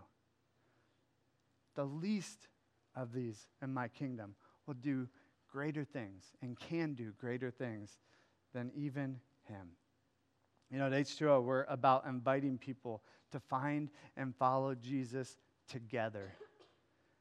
The 1.76 1.86
least 1.86 2.48
of 2.96 3.14
these 3.14 3.48
in 3.62 3.72
my 3.72 3.88
kingdom 3.88 4.34
will 4.66 4.74
do 4.74 5.08
greater 5.48 5.84
things 5.84 6.24
and 6.42 6.60
can 6.60 6.96
do 6.96 7.14
greater 7.20 7.52
things 7.52 8.00
than 8.52 8.72
even 8.76 9.20
Him. 9.44 9.74
You 10.72 10.80
know, 10.80 10.88
at 10.88 10.92
H2O, 10.92 11.44
we're 11.44 11.66
about 11.66 12.08
inviting 12.08 12.58
people 12.58 13.04
to 13.32 13.40
find 13.40 13.92
and 14.18 14.36
follow 14.36 14.74
Jesus 14.74 15.38
together. 15.68 16.34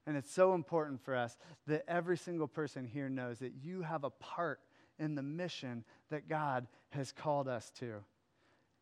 And 0.06 0.16
it's 0.16 0.32
so 0.32 0.54
important 0.54 1.02
for 1.02 1.16
us 1.16 1.36
that 1.66 1.84
every 1.88 2.16
single 2.16 2.48
person 2.48 2.84
here 2.84 3.08
knows 3.08 3.38
that 3.38 3.52
you 3.62 3.82
have 3.82 4.04
a 4.04 4.10
part 4.10 4.60
in 4.98 5.14
the 5.14 5.22
mission 5.22 5.84
that 6.10 6.28
God 6.28 6.66
has 6.90 7.10
called 7.10 7.48
us 7.48 7.70
to. 7.80 7.94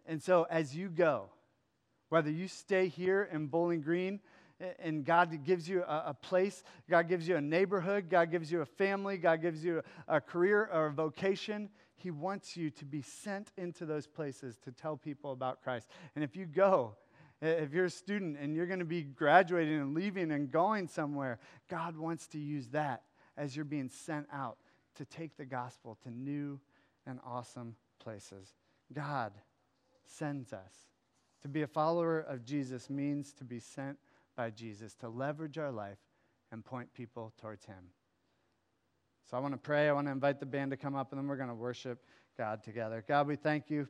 And 0.06 0.22
so 0.22 0.46
as 0.50 0.76
you 0.76 0.88
go, 0.88 1.26
whether 2.08 2.30
you 2.30 2.48
stay 2.48 2.88
here 2.88 3.28
in 3.32 3.46
Bowling 3.46 3.80
Green 3.80 4.20
and 4.78 5.04
God 5.04 5.44
gives 5.44 5.68
you 5.68 5.82
a, 5.82 6.14
place, 6.14 6.62
God 6.90 7.08
gives 7.08 7.26
you 7.26 7.36
a 7.36 7.40
neighborhood, 7.40 8.10
God 8.10 8.30
gives 8.30 8.52
you 8.52 8.60
a 8.60 8.66
family, 8.66 9.16
God 9.16 9.40
gives 9.40 9.64
you 9.64 9.82
a 10.06 10.20
career 10.20 10.68
or 10.72 10.86
a 10.86 10.92
vocation, 10.92 11.70
He 11.94 12.10
wants 12.10 12.56
you 12.56 12.70
to 12.70 12.84
be 12.84 13.02
sent 13.02 13.50
into 13.56 13.86
those 13.86 14.06
places 14.06 14.58
to 14.64 14.72
tell 14.72 14.96
people 14.96 15.32
about 15.32 15.62
Christ. 15.62 15.88
And 16.14 16.22
if 16.22 16.36
you 16.36 16.46
go 16.46 16.96
if 17.42 17.72
you're 17.72 17.86
a 17.86 17.90
student 17.90 18.38
and 18.40 18.54
you're 18.54 18.66
going 18.66 18.78
to 18.78 18.84
be 18.84 19.02
graduating 19.02 19.80
and 19.80 19.94
leaving 19.94 20.30
and 20.30 20.50
going 20.50 20.86
somewhere, 20.86 21.40
God 21.68 21.96
wants 21.96 22.28
to 22.28 22.38
use 22.38 22.68
that 22.68 23.02
as 23.36 23.56
you're 23.56 23.64
being 23.64 23.88
sent 23.88 24.26
out 24.32 24.58
to 24.94 25.04
take 25.04 25.36
the 25.36 25.44
gospel 25.44 25.98
to 26.04 26.10
new 26.10 26.60
and 27.06 27.18
awesome 27.26 27.74
places. 27.98 28.54
God 28.92 29.32
sends 30.06 30.52
us. 30.52 30.72
To 31.42 31.48
be 31.48 31.62
a 31.62 31.66
follower 31.66 32.20
of 32.20 32.44
Jesus 32.44 32.88
means 32.88 33.32
to 33.34 33.44
be 33.44 33.58
sent 33.58 33.98
by 34.36 34.50
Jesus, 34.50 34.94
to 34.96 35.08
leverage 35.08 35.58
our 35.58 35.72
life 35.72 35.98
and 36.52 36.64
point 36.64 36.94
people 36.94 37.32
towards 37.40 37.64
Him. 37.64 37.90
So 39.28 39.36
I 39.36 39.40
want 39.40 39.54
to 39.54 39.58
pray. 39.58 39.88
I 39.88 39.92
want 39.92 40.06
to 40.06 40.12
invite 40.12 40.38
the 40.38 40.46
band 40.46 40.70
to 40.70 40.76
come 40.76 40.94
up, 40.94 41.10
and 41.10 41.18
then 41.18 41.26
we're 41.26 41.36
going 41.36 41.48
to 41.48 41.54
worship 41.54 42.04
God 42.38 42.62
together. 42.62 43.04
God, 43.06 43.26
we 43.26 43.34
thank 43.34 43.70
you 43.70 43.88